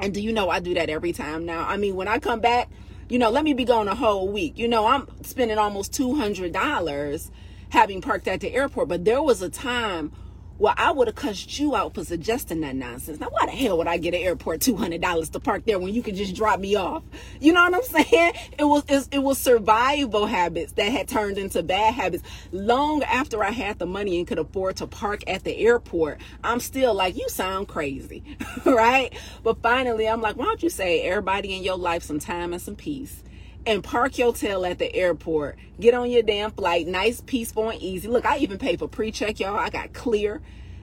And 0.00 0.12
do 0.12 0.20
you 0.20 0.32
know 0.32 0.48
I 0.48 0.60
do 0.60 0.74
that 0.74 0.88
every 0.90 1.12
time 1.12 1.46
now? 1.46 1.64
I 1.64 1.76
mean, 1.76 1.94
when 1.94 2.08
I 2.08 2.18
come 2.18 2.40
back, 2.40 2.68
you 3.08 3.18
know, 3.18 3.30
let 3.30 3.44
me 3.44 3.54
be 3.54 3.64
gone 3.64 3.88
a 3.88 3.94
whole 3.94 4.28
week. 4.28 4.58
You 4.58 4.68
know, 4.68 4.86
I'm 4.86 5.08
spending 5.22 5.58
almost 5.58 5.92
two 5.92 6.14
hundred 6.14 6.52
dollars 6.52 7.30
having 7.70 8.00
parked 8.00 8.28
at 8.28 8.40
the 8.40 8.54
airport, 8.54 8.88
but 8.88 9.04
there 9.04 9.22
was 9.22 9.42
a 9.42 9.48
time 9.48 10.12
well, 10.58 10.74
I 10.76 10.92
would 10.92 11.08
have 11.08 11.16
cussed 11.16 11.58
you 11.58 11.74
out 11.74 11.94
for 11.94 12.04
suggesting 12.04 12.60
that 12.60 12.76
nonsense. 12.76 13.18
Now, 13.18 13.28
why 13.30 13.46
the 13.46 13.52
hell 13.52 13.76
would 13.78 13.88
I 13.88 13.96
get 13.98 14.14
an 14.14 14.20
airport 14.20 14.60
two 14.60 14.76
hundred 14.76 15.00
dollars 15.00 15.28
to 15.30 15.40
park 15.40 15.64
there 15.64 15.78
when 15.78 15.92
you 15.92 16.02
could 16.02 16.14
just 16.14 16.34
drop 16.36 16.60
me 16.60 16.76
off? 16.76 17.02
You 17.40 17.52
know 17.52 17.62
what 17.62 17.74
I'm 17.74 17.82
saying? 18.10 18.34
It 18.58 18.64
was 18.64 19.08
it 19.10 19.18
was 19.18 19.38
survival 19.38 20.26
habits 20.26 20.72
that 20.72 20.90
had 20.92 21.08
turned 21.08 21.38
into 21.38 21.62
bad 21.62 21.94
habits. 21.94 22.22
Long 22.52 23.02
after 23.02 23.42
I 23.42 23.50
had 23.50 23.78
the 23.78 23.86
money 23.86 24.18
and 24.18 24.26
could 24.26 24.38
afford 24.38 24.76
to 24.76 24.86
park 24.86 25.24
at 25.26 25.42
the 25.42 25.56
airport, 25.56 26.20
I'm 26.44 26.60
still 26.60 26.94
like, 26.94 27.16
you 27.16 27.28
sound 27.28 27.66
crazy, 27.66 28.22
right? 28.64 29.12
But 29.42 29.60
finally, 29.60 30.08
I'm 30.08 30.20
like, 30.20 30.36
why 30.36 30.44
don't 30.44 30.62
you 30.62 30.70
say 30.70 31.02
everybody 31.02 31.56
in 31.56 31.64
your 31.64 31.78
life 31.78 32.04
some 32.04 32.20
time 32.20 32.52
and 32.52 32.62
some 32.62 32.76
peace? 32.76 33.22
And 33.66 33.82
park 33.82 34.18
your 34.18 34.32
tail 34.32 34.64
at 34.66 34.78
the 34.78 34.94
airport. 34.94 35.56
Get 35.80 35.94
on 35.94 36.10
your 36.10 36.22
damn 36.22 36.50
flight, 36.50 36.86
nice, 36.86 37.20
peaceful, 37.20 37.70
and 37.70 37.80
easy. 37.80 38.08
Look, 38.08 38.26
I 38.26 38.38
even 38.38 38.58
paid 38.58 38.78
for 38.78 38.88
pre-check, 38.88 39.40
y'all. 39.40 39.56
I 39.56 39.70
got 39.70 39.92
clear. 39.92 40.40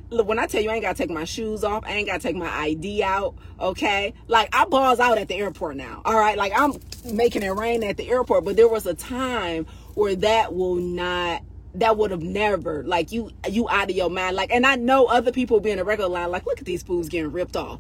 Look, 0.10 0.28
when 0.28 0.39
I 0.39 0.46
tell 0.46 0.62
you 0.62 0.70
I 0.70 0.74
ain't 0.74 0.84
gotta 0.84 0.98
take 0.98 1.10
my 1.10 1.24
shoes 1.24 1.63
off, 1.63 1.86
I 1.86 1.94
ain't 1.94 2.08
gotta 2.08 2.20
take 2.20 2.36
my 2.36 2.50
ID 2.50 3.02
out, 3.02 3.36
okay? 3.60 4.13
Like 4.28 4.50
I 4.54 4.65
balls 4.65 5.00
out 5.00 5.17
at 5.17 5.30
the 5.30 5.36
airport 5.36 5.78
now. 5.78 6.02
All 6.04 6.20
right, 6.20 6.38
like 6.38 6.52
I'm 6.54 6.74
making 7.06 7.44
it 7.44 7.50
rain 7.50 7.82
at 7.84 7.96
the 7.96 8.10
airport, 8.10 8.44
but 8.44 8.58
there 8.58 8.67
was 8.67 8.86
a 8.86 8.94
time 8.94 9.65
where 9.94 10.15
that 10.17 10.54
will 10.54 10.76
not 10.76 11.44
that 11.75 11.97
would 11.97 12.12
have 12.12 12.21
never 12.21 12.84
like 12.84 13.12
you 13.12 13.31
you 13.49 13.67
out 13.69 13.89
of 13.89 13.95
your 13.95 14.10
mind. 14.10 14.36
Like 14.36 14.51
and 14.51 14.65
i 14.65 14.75
know 14.75 15.05
other 15.05 15.31
people 15.31 15.60
being 15.60 15.79
a 15.79 15.84
regular 15.84 16.10
line 16.10 16.31
like 16.31 16.45
look 16.45 16.60
at 16.60 16.65
these 16.65 16.84
fools 16.84 17.10
getting 17.10 17.31
ripped 17.31 17.55
off. 17.55 17.79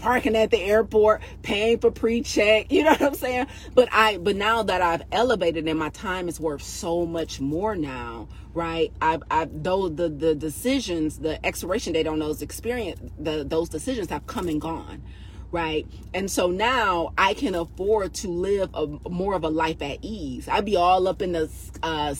Parking 0.00 0.36
at 0.36 0.50
the 0.50 0.60
airport 0.62 1.20
paying 1.42 1.78
for 1.78 1.90
pre-check 1.90 2.70
you 2.72 2.84
know 2.84 2.90
what 2.90 3.02
i'm 3.02 3.14
saying? 3.14 3.46
But 3.74 3.88
i 3.92 4.18
but 4.18 4.36
now 4.36 4.62
that 4.62 4.82
i've 4.82 5.02
elevated 5.12 5.66
and 5.66 5.78
my 5.78 5.88
time 5.90 6.28
is 6.28 6.38
worth 6.38 6.62
so 6.62 7.06
much 7.06 7.40
more 7.40 7.74
now 7.76 8.28
right? 8.52 8.92
I've 9.00 9.22
i've 9.30 9.62
those 9.62 9.94
the 9.96 10.08
the 10.08 10.34
decisions 10.34 11.18
the 11.18 11.44
expiration 11.44 11.92
date 11.92 12.06
on 12.06 12.18
those 12.18 12.42
experience 12.42 13.00
the 13.18 13.44
those 13.44 13.68
decisions 13.68 14.10
have 14.10 14.26
come 14.26 14.48
and 14.48 14.60
gone 14.60 15.02
right? 15.52 15.86
And 16.14 16.30
so 16.30 16.48
now 16.50 17.12
I 17.18 17.34
can 17.34 17.54
afford 17.54 18.14
to 18.14 18.28
live 18.28 18.70
a 18.74 18.86
more 19.08 19.34
of 19.34 19.44
a 19.44 19.48
life 19.48 19.82
at 19.82 19.98
ease. 20.02 20.48
I'd 20.48 20.64
be 20.64 20.76
all 20.76 21.08
up 21.08 21.22
in 21.22 21.32
the 21.32 21.50
uh, 21.82 22.14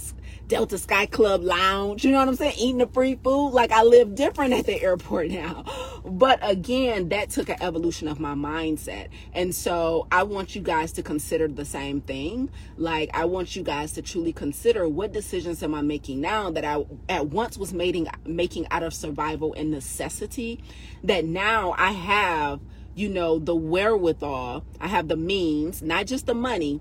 Delta 0.50 0.78
Sky 0.78 1.06
Club 1.06 1.44
lounge, 1.44 2.04
you 2.04 2.10
know 2.10 2.18
what 2.18 2.26
I'm 2.26 2.34
saying? 2.34 2.56
Eating 2.58 2.78
the 2.78 2.88
free 2.88 3.14
food. 3.22 3.50
Like 3.50 3.70
I 3.70 3.84
live 3.84 4.16
different 4.16 4.52
at 4.54 4.66
the 4.66 4.82
airport 4.82 5.30
now. 5.30 5.64
But 6.04 6.40
again, 6.42 7.08
that 7.10 7.30
took 7.30 7.48
an 7.48 7.56
evolution 7.60 8.08
of 8.08 8.18
my 8.18 8.34
mindset. 8.34 9.08
And 9.32 9.54
so 9.54 10.08
I 10.10 10.24
want 10.24 10.56
you 10.56 10.60
guys 10.60 10.90
to 10.92 11.04
consider 11.04 11.46
the 11.46 11.64
same 11.64 12.00
thing. 12.00 12.50
Like 12.76 13.10
I 13.14 13.26
want 13.26 13.54
you 13.54 13.62
guys 13.62 13.92
to 13.92 14.02
truly 14.02 14.32
consider 14.32 14.88
what 14.88 15.12
decisions 15.12 15.62
am 15.62 15.72
I 15.72 15.82
making 15.82 16.20
now 16.20 16.50
that 16.50 16.64
I 16.64 16.84
at 17.08 17.28
once 17.28 17.56
was 17.56 17.72
making 17.72 18.08
making 18.26 18.66
out 18.72 18.82
of 18.82 18.92
survival 18.92 19.54
and 19.54 19.70
necessity 19.70 20.64
that 21.04 21.24
now 21.24 21.74
I 21.78 21.92
have 21.92 22.60
you 22.94 23.08
know, 23.08 23.38
the 23.38 23.54
wherewithal, 23.54 24.64
I 24.80 24.88
have 24.88 25.08
the 25.08 25.16
means, 25.16 25.82
not 25.82 26.06
just 26.06 26.26
the 26.26 26.34
money, 26.34 26.80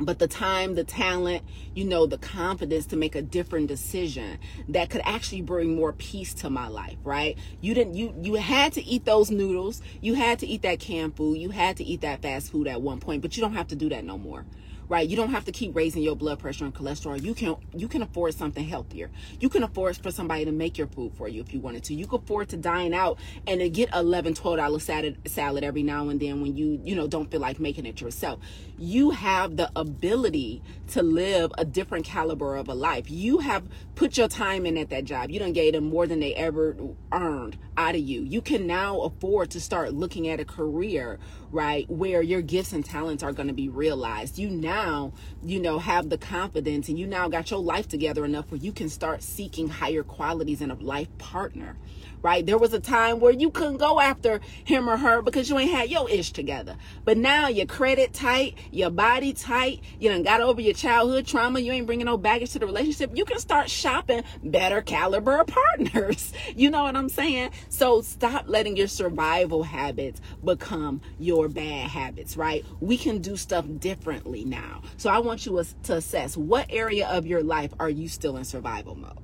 but 0.00 0.18
the 0.18 0.26
time, 0.26 0.74
the 0.74 0.84
talent, 0.84 1.44
you 1.74 1.84
know, 1.84 2.06
the 2.06 2.18
confidence 2.18 2.86
to 2.86 2.96
make 2.96 3.14
a 3.14 3.22
different 3.22 3.68
decision 3.68 4.38
that 4.68 4.90
could 4.90 5.02
actually 5.04 5.42
bring 5.42 5.74
more 5.74 5.92
peace 5.92 6.32
to 6.34 6.50
my 6.50 6.68
life, 6.68 6.96
right? 7.04 7.36
You 7.60 7.74
didn't 7.74 7.94
you 7.94 8.14
you 8.22 8.34
had 8.34 8.72
to 8.74 8.84
eat 8.84 9.04
those 9.04 9.30
noodles, 9.30 9.82
you 10.00 10.14
had 10.14 10.38
to 10.38 10.46
eat 10.46 10.62
that 10.62 10.80
canned 10.80 11.16
food, 11.16 11.38
you 11.38 11.50
had 11.50 11.76
to 11.76 11.84
eat 11.84 12.00
that 12.00 12.22
fast 12.22 12.50
food 12.50 12.66
at 12.66 12.80
one 12.80 12.98
point, 12.98 13.22
but 13.22 13.36
you 13.36 13.42
don't 13.42 13.54
have 13.54 13.68
to 13.68 13.76
do 13.76 13.90
that 13.90 14.04
no 14.04 14.16
more 14.16 14.46
right? 14.90 15.08
You 15.08 15.16
don't 15.16 15.30
have 15.30 15.44
to 15.44 15.52
keep 15.52 15.74
raising 15.74 16.02
your 16.02 16.16
blood 16.16 16.40
pressure 16.40 16.64
and 16.64 16.74
cholesterol. 16.74 17.22
You 17.22 17.32
can 17.32 17.54
you 17.74 17.86
can 17.86 18.02
afford 18.02 18.34
something 18.34 18.64
healthier. 18.64 19.08
You 19.38 19.48
can 19.48 19.62
afford 19.62 19.96
for 19.96 20.10
somebody 20.10 20.44
to 20.44 20.52
make 20.52 20.76
your 20.76 20.88
food 20.88 21.12
for 21.14 21.28
you 21.28 21.40
if 21.40 21.54
you 21.54 21.60
wanted 21.60 21.84
to. 21.84 21.94
You 21.94 22.08
can 22.08 22.18
afford 22.18 22.48
to 22.50 22.56
dine 22.56 22.92
out 22.92 23.18
and 23.46 23.60
to 23.60 23.70
get 23.70 23.94
11 23.94 24.34
12 24.34 24.56
dollar 24.58 24.80
salad 24.80 25.16
salad 25.26 25.62
every 25.62 25.84
now 25.84 26.08
and 26.08 26.18
then 26.18 26.42
when 26.42 26.56
you 26.56 26.80
you 26.84 26.96
know 26.96 27.06
don't 27.06 27.30
feel 27.30 27.40
like 27.40 27.60
making 27.60 27.86
it 27.86 28.00
yourself. 28.00 28.40
You 28.78 29.10
have 29.10 29.56
the 29.56 29.70
ability 29.76 30.60
to 30.88 31.02
live 31.02 31.52
a 31.56 31.64
different 31.64 32.04
caliber 32.04 32.56
of 32.56 32.68
a 32.68 32.74
life. 32.74 33.08
You 33.08 33.38
have 33.38 33.62
put 33.94 34.18
your 34.18 34.26
time 34.26 34.66
in 34.66 34.76
at 34.76 34.90
that 34.90 35.04
job. 35.04 35.30
You 35.30 35.38
don't 35.38 35.52
gave 35.52 35.74
them 35.74 35.84
more 35.84 36.08
than 36.08 36.18
they 36.18 36.34
ever 36.34 36.76
earned 37.12 37.56
out 37.76 37.94
of 37.94 38.00
you. 38.00 38.22
You 38.22 38.40
can 38.40 38.66
now 38.66 39.00
afford 39.02 39.50
to 39.52 39.60
start 39.60 39.92
looking 39.92 40.26
at 40.28 40.40
a 40.40 40.44
career, 40.44 41.18
right, 41.52 41.88
where 41.88 42.22
your 42.22 42.42
gifts 42.42 42.72
and 42.72 42.84
talents 42.84 43.22
are 43.22 43.32
going 43.32 43.48
to 43.48 43.54
be 43.54 43.68
realized. 43.68 44.38
You 44.38 44.50
now 44.50 44.79
now, 44.80 45.12
you 45.42 45.60
know, 45.60 45.78
have 45.78 46.08
the 46.08 46.18
confidence 46.18 46.88
and 46.88 46.98
you 46.98 47.06
now 47.06 47.28
got 47.28 47.50
your 47.50 47.60
life 47.60 47.86
together 47.88 48.24
enough 48.24 48.50
where 48.50 48.60
you 48.60 48.72
can 48.72 48.88
start 48.88 49.22
seeking 49.22 49.68
higher 49.68 50.02
qualities 50.02 50.60
in 50.60 50.70
a 50.70 50.74
life 50.74 51.08
partner 51.18 51.76
right? 52.22 52.44
There 52.44 52.58
was 52.58 52.72
a 52.72 52.80
time 52.80 53.20
where 53.20 53.32
you 53.32 53.50
couldn't 53.50 53.78
go 53.78 54.00
after 54.00 54.40
him 54.64 54.88
or 54.88 54.96
her 54.96 55.22
because 55.22 55.48
you 55.48 55.58
ain't 55.58 55.70
had 55.70 55.90
your 55.90 56.08
ish 56.10 56.32
together. 56.32 56.76
But 57.04 57.16
now 57.16 57.48
your 57.48 57.66
credit 57.66 58.12
tight, 58.12 58.56
your 58.70 58.90
body 58.90 59.32
tight, 59.32 59.80
you 59.98 60.10
done 60.10 60.22
got 60.22 60.40
over 60.40 60.60
your 60.60 60.74
childhood 60.74 61.26
trauma, 61.26 61.60
you 61.60 61.72
ain't 61.72 61.86
bringing 61.86 62.06
no 62.06 62.16
baggage 62.16 62.52
to 62.52 62.58
the 62.58 62.66
relationship. 62.66 63.16
You 63.16 63.24
can 63.24 63.38
start 63.38 63.70
shopping 63.70 64.22
better 64.42 64.82
caliber 64.82 65.44
partners. 65.46 66.32
You 66.54 66.70
know 66.70 66.82
what 66.82 66.96
I'm 66.96 67.08
saying? 67.08 67.50
So 67.68 68.02
stop 68.02 68.44
letting 68.46 68.76
your 68.76 68.88
survival 68.88 69.62
habits 69.62 70.20
become 70.44 71.00
your 71.18 71.48
bad 71.48 71.88
habits, 71.88 72.36
right? 72.36 72.64
We 72.80 72.96
can 72.96 73.18
do 73.18 73.36
stuff 73.36 73.64
differently 73.78 74.44
now. 74.44 74.69
So 74.96 75.10
I 75.10 75.18
want 75.18 75.46
you 75.46 75.62
to 75.84 75.94
assess 75.94 76.36
what 76.36 76.66
area 76.70 77.08
of 77.08 77.26
your 77.26 77.42
life 77.42 77.72
are 77.80 77.90
you 77.90 78.08
still 78.08 78.36
in 78.36 78.44
survival 78.44 78.94
mode? 78.94 79.18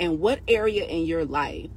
And 0.00 0.20
what 0.20 0.40
area 0.46 0.84
in 0.84 1.06
your 1.06 1.24
life 1.24 1.70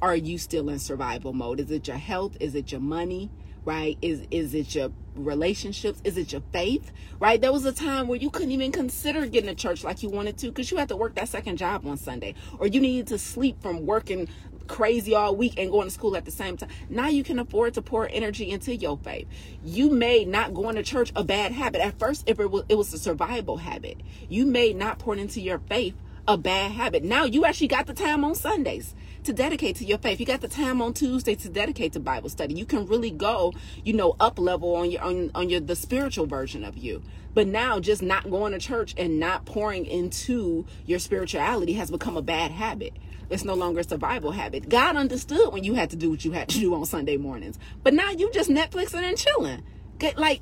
are 0.00 0.14
you 0.14 0.38
still 0.38 0.68
in 0.68 0.78
survival 0.78 1.32
mode? 1.32 1.60
Is 1.60 1.70
it 1.70 1.88
your 1.88 1.96
health? 1.96 2.36
Is 2.40 2.54
it 2.54 2.70
your 2.70 2.80
money? 2.80 3.30
Right? 3.64 3.96
Is 4.02 4.26
is 4.30 4.54
it 4.54 4.74
your 4.74 4.92
relationships? 5.14 6.00
Is 6.04 6.18
it 6.18 6.32
your 6.32 6.42
faith? 6.52 6.92
Right? 7.18 7.40
There 7.40 7.52
was 7.52 7.64
a 7.64 7.72
time 7.72 8.08
where 8.08 8.18
you 8.18 8.28
couldn't 8.28 8.52
even 8.52 8.70
consider 8.70 9.26
getting 9.26 9.48
to 9.48 9.54
church 9.54 9.82
like 9.82 10.02
you 10.02 10.10
wanted 10.10 10.36
to 10.38 10.48
because 10.48 10.70
you 10.70 10.76
had 10.76 10.88
to 10.90 10.96
work 10.96 11.14
that 11.14 11.28
second 11.28 11.56
job 11.56 11.86
on 11.86 11.96
Sunday, 11.96 12.34
or 12.58 12.66
you 12.66 12.80
needed 12.80 13.06
to 13.06 13.18
sleep 13.18 13.62
from 13.62 13.86
working 13.86 14.28
crazy 14.66 15.14
all 15.14 15.34
week 15.36 15.58
and 15.58 15.70
going 15.70 15.86
to 15.86 15.94
school 15.94 16.16
at 16.16 16.24
the 16.24 16.30
same 16.30 16.56
time. 16.56 16.68
Now 16.88 17.08
you 17.08 17.24
can 17.24 17.38
afford 17.38 17.74
to 17.74 17.82
pour 17.82 18.08
energy 18.08 18.50
into 18.50 18.74
your 18.74 18.98
faith. 18.98 19.26
You 19.64 19.90
made 19.90 20.28
not 20.28 20.54
going 20.54 20.76
to 20.76 20.82
church 20.82 21.12
a 21.14 21.24
bad 21.24 21.52
habit. 21.52 21.80
At 21.80 21.98
first, 21.98 22.24
if 22.28 22.40
it 22.40 22.50
was 22.50 22.64
it 22.68 22.76
was 22.76 22.92
a 22.92 22.98
survival 22.98 23.58
habit, 23.58 24.00
you 24.28 24.46
made 24.46 24.76
not 24.76 24.98
pouring 24.98 25.20
into 25.20 25.40
your 25.40 25.58
faith 25.58 25.94
a 26.26 26.36
bad 26.36 26.72
habit. 26.72 27.04
Now 27.04 27.24
you 27.24 27.44
actually 27.44 27.68
got 27.68 27.86
the 27.86 27.94
time 27.94 28.24
on 28.24 28.34
Sundays 28.34 28.94
to 29.24 29.32
dedicate 29.32 29.76
to 29.76 29.84
your 29.84 29.98
faith. 29.98 30.20
You 30.20 30.26
got 30.26 30.40
the 30.40 30.48
time 30.48 30.80
on 30.82 30.92
Tuesday 30.92 31.34
to 31.34 31.48
dedicate 31.48 31.92
to 31.94 32.00
Bible 32.00 32.28
study. 32.28 32.54
You 32.54 32.66
can 32.66 32.86
really 32.86 33.10
go, 33.10 33.52
you 33.82 33.92
know, 33.92 34.16
up 34.20 34.38
level 34.38 34.74
on 34.76 34.90
your 34.90 35.02
on, 35.02 35.30
on 35.34 35.50
your 35.50 35.60
the 35.60 35.76
spiritual 35.76 36.26
version 36.26 36.64
of 36.64 36.76
you. 36.76 37.02
But 37.34 37.48
now 37.48 37.80
just 37.80 38.00
not 38.00 38.30
going 38.30 38.52
to 38.52 38.58
church 38.58 38.94
and 38.96 39.18
not 39.18 39.44
pouring 39.44 39.86
into 39.86 40.66
your 40.86 40.98
spirituality 40.98 41.72
has 41.74 41.90
become 41.90 42.16
a 42.16 42.22
bad 42.22 42.52
habit. 42.52 42.94
It's 43.30 43.44
no 43.44 43.54
longer 43.54 43.80
a 43.80 43.84
survival 43.84 44.32
habit. 44.32 44.68
God 44.68 44.96
understood 44.96 45.52
when 45.52 45.64
you 45.64 45.74
had 45.74 45.90
to 45.90 45.96
do 45.96 46.10
what 46.10 46.24
you 46.24 46.32
had 46.32 46.48
to 46.48 46.58
do 46.58 46.74
on 46.74 46.84
Sunday 46.86 47.16
mornings. 47.16 47.58
But 47.82 47.94
now 47.94 48.10
you 48.10 48.30
just 48.32 48.50
Netflixing 48.50 49.02
and 49.02 49.18
chilling. 49.18 49.62
Get 49.98 50.18
like 50.18 50.40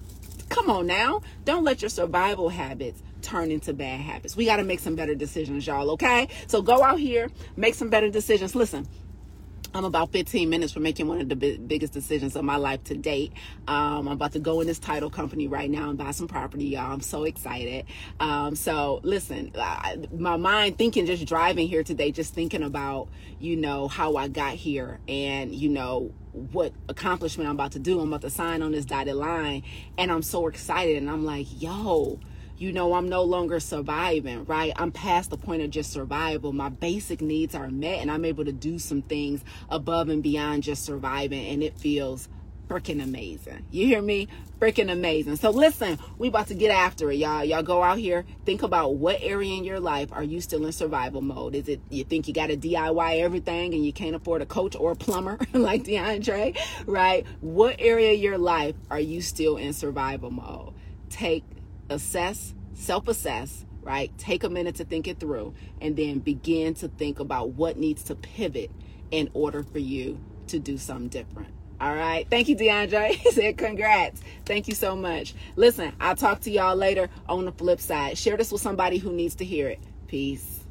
come 0.48 0.68
on 0.68 0.86
now. 0.86 1.22
Don't 1.44 1.64
let 1.64 1.82
your 1.82 1.88
survival 1.88 2.50
habits 2.50 3.02
turn 3.22 3.50
into 3.50 3.72
bad 3.72 4.00
habits. 4.00 4.36
We 4.36 4.44
got 4.44 4.56
to 4.56 4.64
make 4.64 4.80
some 4.80 4.96
better 4.96 5.14
decisions, 5.14 5.66
y'all, 5.66 5.90
okay? 5.92 6.28
So 6.46 6.60
go 6.60 6.82
out 6.82 6.98
here, 6.98 7.30
make 7.56 7.74
some 7.74 7.88
better 7.88 8.10
decisions. 8.10 8.54
Listen, 8.54 8.86
I'm 9.74 9.85
about 9.85 10.12
15 10.12 10.50
minutes 10.50 10.72
from 10.72 10.82
making 10.82 11.08
one 11.08 11.20
of 11.20 11.28
the 11.30 11.35
biggest 11.35 11.94
decisions 11.94 12.37
of 12.37 12.44
my 12.44 12.56
life 12.56 12.85
to 12.85 12.94
date. 12.94 13.32
Um, 13.66 14.06
I'm 14.06 14.08
about 14.08 14.32
to 14.32 14.38
go 14.38 14.61
in 14.61 14.66
this 14.66 14.78
title 14.78 15.08
company 15.08 15.48
right 15.48 15.70
now 15.70 15.88
and 15.88 15.96
buy 15.96 16.11
some 16.11 16.28
property, 16.28 16.66
y'all. 16.66 16.92
I'm 16.92 17.00
so 17.00 17.24
excited. 17.24 17.87
Um, 18.20 18.54
so 18.54 19.00
listen, 19.02 19.52
I, 19.56 19.96
my 20.14 20.37
mind 20.37 20.76
thinking, 20.76 21.06
just 21.06 21.24
driving 21.24 21.68
here 21.68 21.82
today, 21.82 22.12
just 22.12 22.35
thinking 22.35 22.62
about, 22.62 23.08
you 23.40 23.56
know, 23.56 23.88
how 23.88 24.16
I 24.16 24.28
got 24.28 24.54
here 24.54 25.00
and, 25.08 25.54
you 25.54 25.70
know, 25.70 26.12
what 26.32 26.72
accomplishment 26.90 27.48
I'm 27.48 27.56
about 27.56 27.72
to 27.72 27.78
do. 27.78 27.98
I'm 28.00 28.08
about 28.08 28.22
to 28.22 28.30
sign 28.30 28.62
on 28.62 28.72
this 28.72 28.85
dotted 28.85 29.14
line 29.14 29.62
and 29.96 30.12
I'm 30.12 30.22
so 30.22 30.48
excited 30.48 30.98
and 30.98 31.11
I'm 31.11 31.24
like, 31.24 31.46
yo, 31.62 32.20
you 32.62 32.72
know, 32.72 32.94
I'm 32.94 33.09
no 33.09 33.25
longer 33.25 33.59
surviving, 33.59 34.44
right? 34.44 34.72
I'm 34.77 34.92
past 34.92 35.31
the 35.31 35.37
point 35.37 35.62
of 35.62 35.70
just 35.70 35.90
survival. 35.90 36.53
My 36.53 36.68
basic 36.68 37.20
needs 37.20 37.57
are 37.57 37.68
met 37.68 37.98
and 37.98 38.09
I'm 38.09 38.25
able 38.25 38.44
to 38.44 38.53
do 38.53 38.79
some 38.79 39.03
things 39.03 39.42
above 39.68 40.09
and 40.09 40.22
beyond 40.22 40.62
just 40.62 40.85
surviving. 40.85 41.44
And 41.48 41.61
it 41.61 41.77
feels 41.77 42.29
freaking 42.68 43.03
amazing. 43.03 43.66
You 43.72 43.88
hear 43.88 44.01
me? 44.01 44.29
Freaking 44.61 44.92
amazing. 44.92 45.35
So 45.37 45.51
listen, 45.51 45.98
we 46.18 46.29
about 46.29 46.46
to 46.46 46.55
get 46.55 46.70
after 46.70 47.11
it, 47.11 47.16
y'all. 47.16 47.44
Y'all 47.44 47.64
go 47.64 47.83
out 47.83 47.98
here, 47.98 48.25
think 48.44 48.62
about 48.62 48.94
what 48.94 49.18
area 49.20 49.55
in 49.55 49.64
your 49.64 49.81
life 49.81 50.12
are 50.12 50.22
you 50.22 50.40
still 50.40 50.64
in 50.64 50.70
survival 50.70 51.20
mode? 51.20 51.57
Is 51.57 51.66
it 51.66 51.81
you 51.90 52.05
think 52.05 52.29
you 52.29 52.33
got 52.33 52.46
to 52.46 52.57
DIY 52.57 53.20
everything 53.20 53.75
and 53.75 53.85
you 53.85 53.92
can't 53.92 54.14
afford 54.14 54.40
a 54.40 54.46
coach 54.46 54.77
or 54.77 54.92
a 54.92 54.96
plumber 54.96 55.40
like 55.53 55.83
DeAndre, 55.83 56.57
right? 56.87 57.27
What 57.40 57.75
area 57.81 58.12
of 58.12 58.20
your 58.20 58.38
life 58.38 58.77
are 58.88 59.01
you 59.01 59.20
still 59.20 59.57
in 59.57 59.72
survival 59.72 60.31
mode? 60.31 60.75
Take 61.11 61.42
assess, 61.92 62.55
self 62.74 63.09
assess, 63.09 63.64
right? 63.83 64.16
Take 64.18 64.44
a 64.44 64.48
minute 64.50 64.76
to 64.76 64.85
think 64.85 65.09
it 65.09 65.20
through 65.20 65.55
and 65.81 65.96
then 65.96 66.20
begin 66.20 66.74
to 66.74 66.88
think 66.88 67.20
about 67.20 67.50
what 67.50 67.76
needs 67.78 68.02
to 68.05 68.14
pivot 68.14 68.70
in 69.11 69.31
order 69.35 69.62
for 69.62 69.78
you 69.78 70.20
to 70.48 70.59
do 70.59 70.78
something 70.78 71.09
different. 71.09 71.55
All 71.81 71.94
right. 71.94 72.28
Thank 72.31 72.48
you, 72.48 72.57
DeAndre. 72.57 73.11
He 73.16 73.31
said, 73.33 73.59
congrats. 73.59 74.20
Thank 74.46 74.68
you 74.68 74.74
so 74.74 74.94
much. 74.96 75.35
Listen, 75.57 75.92
I'll 76.00 76.16
talk 76.16 76.40
to 76.42 76.50
y'all 76.50 76.76
later 76.76 77.11
on 77.28 77.44
the 77.44 77.52
flip 77.52 77.81
side. 77.81 78.16
Share 78.16 78.37
this 78.37 78.52
with 78.52 78.62
somebody 78.62 78.98
who 78.98 79.12
needs 79.12 79.35
to 79.37 79.44
hear 79.44 79.68
it. 79.68 79.81
Peace. 80.07 80.62